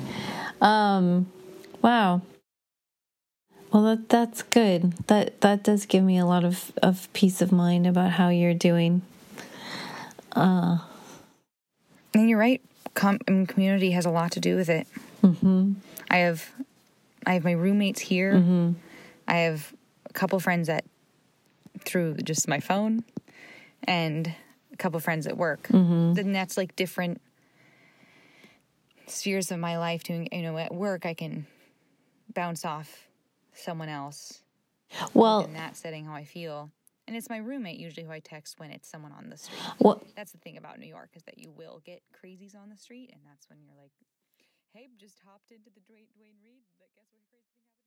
Um 0.61 1.31
wow. 1.83 2.21
Well 3.73 3.83
that 3.85 4.09
that's 4.09 4.43
good. 4.43 4.93
That 5.07 5.41
that 5.43 5.63
does 5.63 5.87
give 5.87 6.05
me 6.05 6.19
a 6.19 6.27
lot 6.27 6.45
of, 6.45 6.73
of 6.83 7.13
peace 7.13 7.41
of 7.41 7.53
mind 7.53 7.87
about 7.87 8.13
how 8.13 8.29
you're 8.29 8.55
doing. 8.55 9.03
And 12.15 12.29
you're 12.29 12.39
right. 12.39 12.61
Com- 12.95 13.19
community 13.21 13.93
has 13.93 14.05
a 14.07 14.11
lot 14.11 14.33
to 14.33 14.41
do 14.41 14.57
with 14.57 14.69
it. 14.69 14.87
Mm-hmm. 15.23 15.75
I 16.11 16.17
have, 16.19 16.51
I 17.25 17.35
have 17.35 17.45
my 17.45 17.53
roommates 17.53 18.01
here. 18.01 18.35
Mm-hmm. 18.35 18.73
I 19.29 19.35
have 19.37 19.73
a 20.07 20.13
couple 20.13 20.41
friends 20.41 20.67
that 20.67 20.85
through 21.81 22.17
just 22.17 22.49
my 22.49 22.59
phone, 22.61 23.05
and 23.85 24.35
a 24.73 24.77
couple 24.77 24.99
friends 25.01 25.27
at 25.27 25.37
work. 25.37 25.69
Then 25.69 26.33
that's 26.33 26.57
like 26.57 26.75
different 26.75 27.21
spheres 29.07 29.51
of 29.53 29.59
my 29.61 29.79
life. 29.79 30.03
Doing 30.03 30.29
you 30.33 30.43
know 30.43 30.59
at 30.59 30.75
work, 30.75 31.07
I 31.07 31.15
can 31.15 31.47
bounce 32.35 32.65
off 32.65 33.07
someone 33.61 33.89
else 33.89 34.41
Well, 35.15 35.45
in 35.45 35.55
that 35.55 35.77
setting 35.77 36.05
how 36.07 36.15
I 36.15 36.25
feel. 36.25 36.71
And 37.07 37.17
it's 37.17 37.29
my 37.29 37.39
roommate 37.39 37.79
usually 37.79 38.07
who 38.07 38.13
I 38.13 38.21
text 38.21 38.61
when 38.61 38.71
it's 38.71 38.89
someone 38.89 39.13
on 39.13 39.31
the 39.31 39.37
street. 39.37 39.59
well, 39.81 40.01
That's 40.15 40.31
the 40.33 40.39
thing 40.39 40.57
about 40.57 40.79
New 40.79 40.87
York 40.87 41.11
is 41.17 41.23
that 41.25 41.39
you 41.39 41.51
will 41.51 41.81
get 41.85 42.03
crazies 42.15 42.55
on 42.55 42.69
the 42.71 42.77
street, 42.77 43.11
and 43.13 43.21
that's 43.29 43.49
when 43.51 43.59
you're 43.61 43.75
like, 43.81 43.91
"Hey, 44.73 44.89
just 44.97 45.17
hopped 45.27 45.51
into 45.51 45.71
the 45.75 45.81
Duane, 45.81 46.07
Duane 46.17 46.39
Reade. 46.43 46.63
But 46.79 46.79
guess 46.79 46.91
what 46.95 47.07
crazy 47.11 47.27
thing 47.33 47.41
happened 47.51 47.81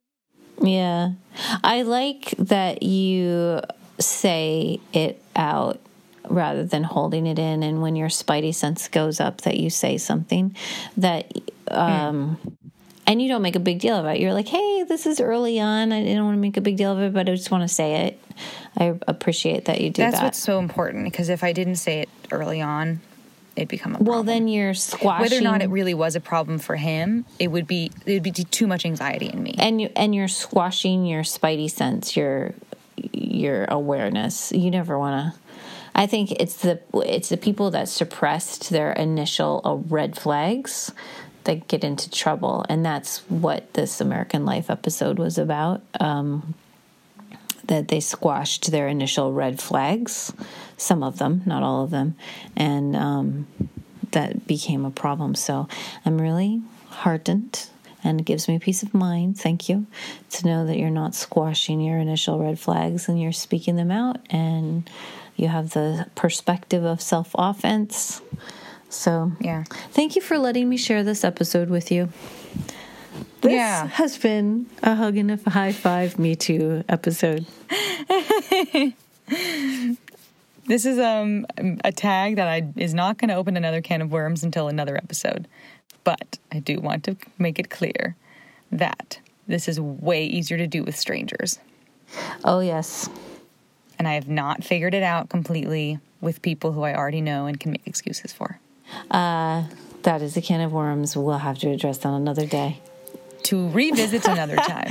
to 0.58 0.66
me?" 0.66 0.70
Yeah. 0.72 1.60
I 1.64 1.84
like 1.84 2.32
that 2.38 2.84
you 2.84 3.62
say 4.00 4.80
it 4.92 5.22
out 5.36 5.80
rather 6.30 6.66
than 6.66 6.84
holding 6.84 7.26
it 7.28 7.38
in 7.40 7.64
and 7.64 7.82
when 7.82 7.96
your 7.96 8.08
spidey 8.10 8.54
sense 8.54 8.88
goes 8.88 9.20
up 9.20 9.42
that 9.42 9.58
you 9.58 9.70
say 9.70 9.98
something 9.98 10.56
that 10.98 11.32
um 11.70 12.38
and 13.06 13.22
you 13.22 13.28
don't 13.28 13.42
make 13.42 13.56
a 13.56 13.60
big 13.60 13.80
deal 13.80 13.96
of 13.96 14.06
it. 14.06 14.20
You're 14.20 14.34
like, 14.34 14.48
"Hey, 14.48 14.84
this 14.84 15.06
is 15.06 15.20
early 15.20 15.60
on. 15.60 15.92
I 15.92 16.04
didn't 16.04 16.24
want 16.24 16.36
to 16.36 16.42
make 16.42 16.58
a 16.58 16.62
big 16.62 16.78
deal 16.78 16.92
of 16.92 17.00
it, 17.00 17.14
but 17.14 17.30
I 17.30 17.36
just 17.36 17.52
want 17.52 17.64
to 17.64 17.74
say 17.74 18.08
it." 18.08 18.20
I 18.78 18.98
appreciate 19.08 19.66
that 19.66 19.82
you 19.82 19.90
do 19.90 20.02
that. 20.02 20.12
That's 20.12 20.22
that. 20.22 20.26
what's 20.26 20.40
so 20.40 20.60
important 20.60 21.04
because 21.06 21.30
if 21.30 21.44
I 21.44 21.54
didn't 21.54 21.76
say 21.76 22.02
it 22.02 22.10
early 22.32 22.62
on, 22.62 23.02
it'd 23.56 23.70
become 23.70 23.94
a 23.94 23.98
problem. 23.98 24.14
well, 24.14 24.24
then 24.24 24.48
you're 24.48 24.74
squashing 24.74 25.22
whether 25.22 25.38
or 25.38 25.42
not 25.42 25.62
it 25.62 25.70
really 25.70 25.94
was 25.94 26.16
a 26.16 26.20
problem 26.20 26.60
for 26.60 26.76
him, 26.76 27.26
it 27.40 27.50
would 27.50 27.68
be 27.68 27.92
it 28.06 28.14
would 28.14 28.24
be 28.24 28.32
too 28.32 28.68
much 28.68 28.86
anxiety 28.86 29.28
in 29.28 29.44
me. 29.44 29.56
and 29.60 29.82
you 29.82 29.90
and 29.96 30.16
you're 30.16 30.28
squashing 30.28 31.06
your 31.06 31.24
spidey 31.24 31.70
sense 31.70 32.16
your 32.16 32.54
your 33.12 33.66
awareness 33.66 34.52
you 34.52 34.70
never 34.70 34.98
want 35.00 35.34
to 35.34 35.40
i 35.96 36.06
think 36.06 36.32
it's 36.34 36.58
the 36.58 36.80
it's 36.94 37.30
the 37.30 37.38
people 37.38 37.72
that 37.72 37.90
suppressed 37.90 38.70
their 38.70 38.92
initial 38.94 39.62
uh, 39.66 39.74
red 39.92 40.16
flags 40.16 40.92
that 41.46 41.68
get 41.68 41.84
into 41.84 42.10
trouble 42.10 42.66
and 42.70 42.86
that's 42.86 43.20
what 43.30 43.74
this 43.74 44.00
american 44.02 44.46
life 44.46 44.70
episode 44.70 45.18
was 45.20 45.38
about 45.38 45.82
um 46.00 46.54
that 47.66 47.88
they 47.88 48.00
squashed 48.00 48.72
their 48.72 48.88
initial 48.88 49.32
red 49.32 49.62
flags 49.62 50.34
some 50.78 51.04
of 51.04 51.18
them 51.18 51.42
not 51.46 51.64
all 51.64 51.84
of 51.84 51.92
them 51.92 52.16
and 52.56 52.96
um 52.96 53.48
that 54.12 54.46
became 54.46 54.86
a 54.86 54.92
problem 54.92 55.34
so 55.34 55.68
i'm 56.06 56.20
really 56.20 56.62
heartened 56.90 57.68
and 58.04 58.20
it 58.20 58.26
gives 58.26 58.48
me 58.48 58.60
peace 58.60 58.84
of 58.84 58.94
mind. 58.94 59.40
Thank 59.40 59.70
you 59.70 59.88
to 60.32 60.46
know 60.46 60.66
that 60.66 60.78
you're 60.78 60.90
not 60.90 61.16
squashing 61.16 61.80
your 61.80 61.98
initial 61.98 62.40
red 62.40 62.60
flags 62.60 63.08
and 63.08 63.22
you're 63.22 63.32
speaking 63.32 63.76
them 63.76 63.92
out, 63.92 64.18
and 64.30 64.90
you 65.36 65.48
have 65.48 65.72
the 65.72 66.08
perspective 66.16 66.84
of 66.84 67.02
self 67.02 67.32
offense. 67.36 68.22
So, 68.94 69.32
Yeah. 69.40 69.64
thank 69.92 70.16
you 70.16 70.22
for 70.22 70.38
letting 70.38 70.70
me 70.70 70.78
share 70.78 71.04
this 71.04 71.24
episode 71.24 71.70
with 71.70 71.92
you. 71.92 72.10
This 73.42 73.52
Yeah. 73.54 73.88
has 73.88 74.18
been 74.18 74.68
a 74.82 74.96
hug 74.96 75.18
and 75.18 75.32
a 75.32 75.50
high 75.50 75.72
five 75.74 76.18
me 76.20 76.36
too 76.36 76.84
episode. 76.88 77.46
This 80.66 80.86
is 80.86 80.98
um 80.98 81.46
a 81.84 81.92
tag 81.92 82.38
that 82.38 82.48
I 82.48 82.66
is 82.78 82.94
not 82.94 83.18
going 83.18 83.28
to 83.28 83.36
open 83.36 83.58
another 83.58 83.82
can 83.82 84.02
of 84.02 84.12
worms 84.14 84.44
until 84.46 84.70
another 84.70 84.96
episode. 84.96 85.46
But 86.06 86.40
I 86.54 86.60
do 86.60 86.80
want 86.80 87.04
to 87.04 87.18
make 87.38 87.60
it 87.60 87.70
clear 87.70 88.16
that 88.72 89.20
this 89.46 89.68
is 89.68 89.78
way 89.82 90.26
easier 90.26 90.58
to 90.58 90.68
do 90.68 90.82
with 90.84 90.98
strangers. 90.98 91.60
Oh 92.46 92.62
yes, 92.62 93.10
And 94.00 94.08
I 94.08 94.14
have 94.14 94.30
not 94.30 94.64
figured 94.64 94.94
it 94.94 95.04
out 95.04 95.28
completely 95.28 96.00
with 96.22 96.42
people 96.42 96.72
who 96.72 96.84
I 96.84 96.96
already 96.96 97.20
know 97.22 97.46
and 97.46 97.60
can 97.60 97.72
make 97.72 97.86
excuses 97.86 98.32
for. 98.32 98.60
Uh, 99.12 99.64
that 100.04 100.22
is 100.22 100.38
a 100.38 100.42
can 100.42 100.62
of 100.62 100.72
worms. 100.72 101.16
We'll 101.16 101.38
have 101.38 101.60
to 101.60 101.70
address 101.70 102.00
that 102.00 102.10
another 102.10 102.46
day. 102.46 102.82
To 103.44 103.70
revisit 103.70 104.26
another 104.26 104.56
time. 104.56 104.88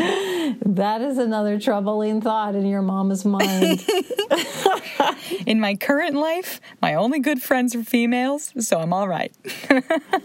That 0.66 1.00
is 1.00 1.18
another 1.18 1.58
troubling 1.58 2.20
thought 2.20 2.54
in 2.54 2.66
your 2.66 2.82
mama's 2.82 3.24
mind. 3.24 3.82
In 5.46 5.60
my 5.60 5.76
current 5.76 6.14
life, 6.14 6.60
my 6.80 6.94
only 6.94 7.18
good 7.20 7.42
friends 7.42 7.74
are 7.74 7.82
females, 7.82 8.52
so 8.58 8.78
I'm 8.78 8.92
all 8.92 9.08
right. 9.08 9.32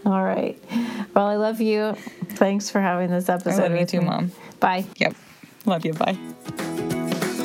All 0.06 0.22
right. 0.22 0.58
Well, 1.14 1.26
I 1.26 1.36
love 1.36 1.60
you. 1.60 1.94
Thanks 2.30 2.70
for 2.70 2.80
having 2.80 3.10
this 3.10 3.28
episode. 3.28 3.64
I 3.64 3.68
love 3.68 3.80
you 3.80 3.86
too, 3.86 4.00
me. 4.00 4.06
Mom. 4.06 4.32
Bye. 4.60 4.86
Yep. 4.96 5.14
Love 5.66 5.84
you. 5.84 5.92
Bye. 5.94 6.16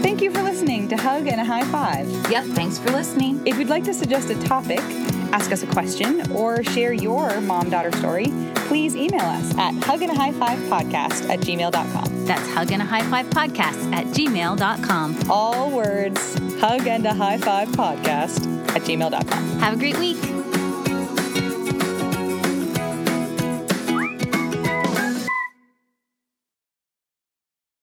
Thank 0.01 0.21
you 0.21 0.31
for 0.31 0.43
listening 0.43 0.87
to 0.89 0.97
Hug 0.97 1.27
and 1.27 1.39
a 1.41 1.45
High 1.45 1.65
Five. 1.65 2.07
Yep. 2.29 2.45
Thanks 2.47 2.77
for 2.77 2.91
listening. 2.91 3.41
If 3.45 3.57
you'd 3.57 3.69
like 3.69 3.83
to 3.85 3.93
suggest 3.93 4.29
a 4.29 4.39
topic, 4.43 4.81
ask 5.33 5.51
us 5.51 5.63
a 5.63 5.67
question, 5.67 6.31
or 6.31 6.63
share 6.63 6.93
your 6.93 7.41
mom 7.41 7.69
daughter 7.71 7.91
story, 7.97 8.27
please 8.67 8.95
email 8.95 9.25
us 9.25 9.57
at 9.57 9.73
hugandahighfivepodcast 9.73 11.29
at 11.29 11.39
gmail.com. 11.39 12.25
That's 12.25 12.47
hug 12.53 12.71
and 12.71 12.81
a 12.81 12.85
high 12.85 13.03
five 13.09 13.25
podcast 13.27 13.91
at 13.93 14.05
gmail.com. 14.07 15.31
All 15.31 15.71
words, 15.71 16.35
hug 16.59 16.87
and 16.87 17.05
a 17.05 17.13
high 17.13 17.39
five 17.39 17.69
podcast 17.69 18.47
at 18.75 18.83
gmail.com. 18.83 19.59
Have 19.59 19.73
a 19.73 19.77
great 19.77 19.97
week. 19.97 20.42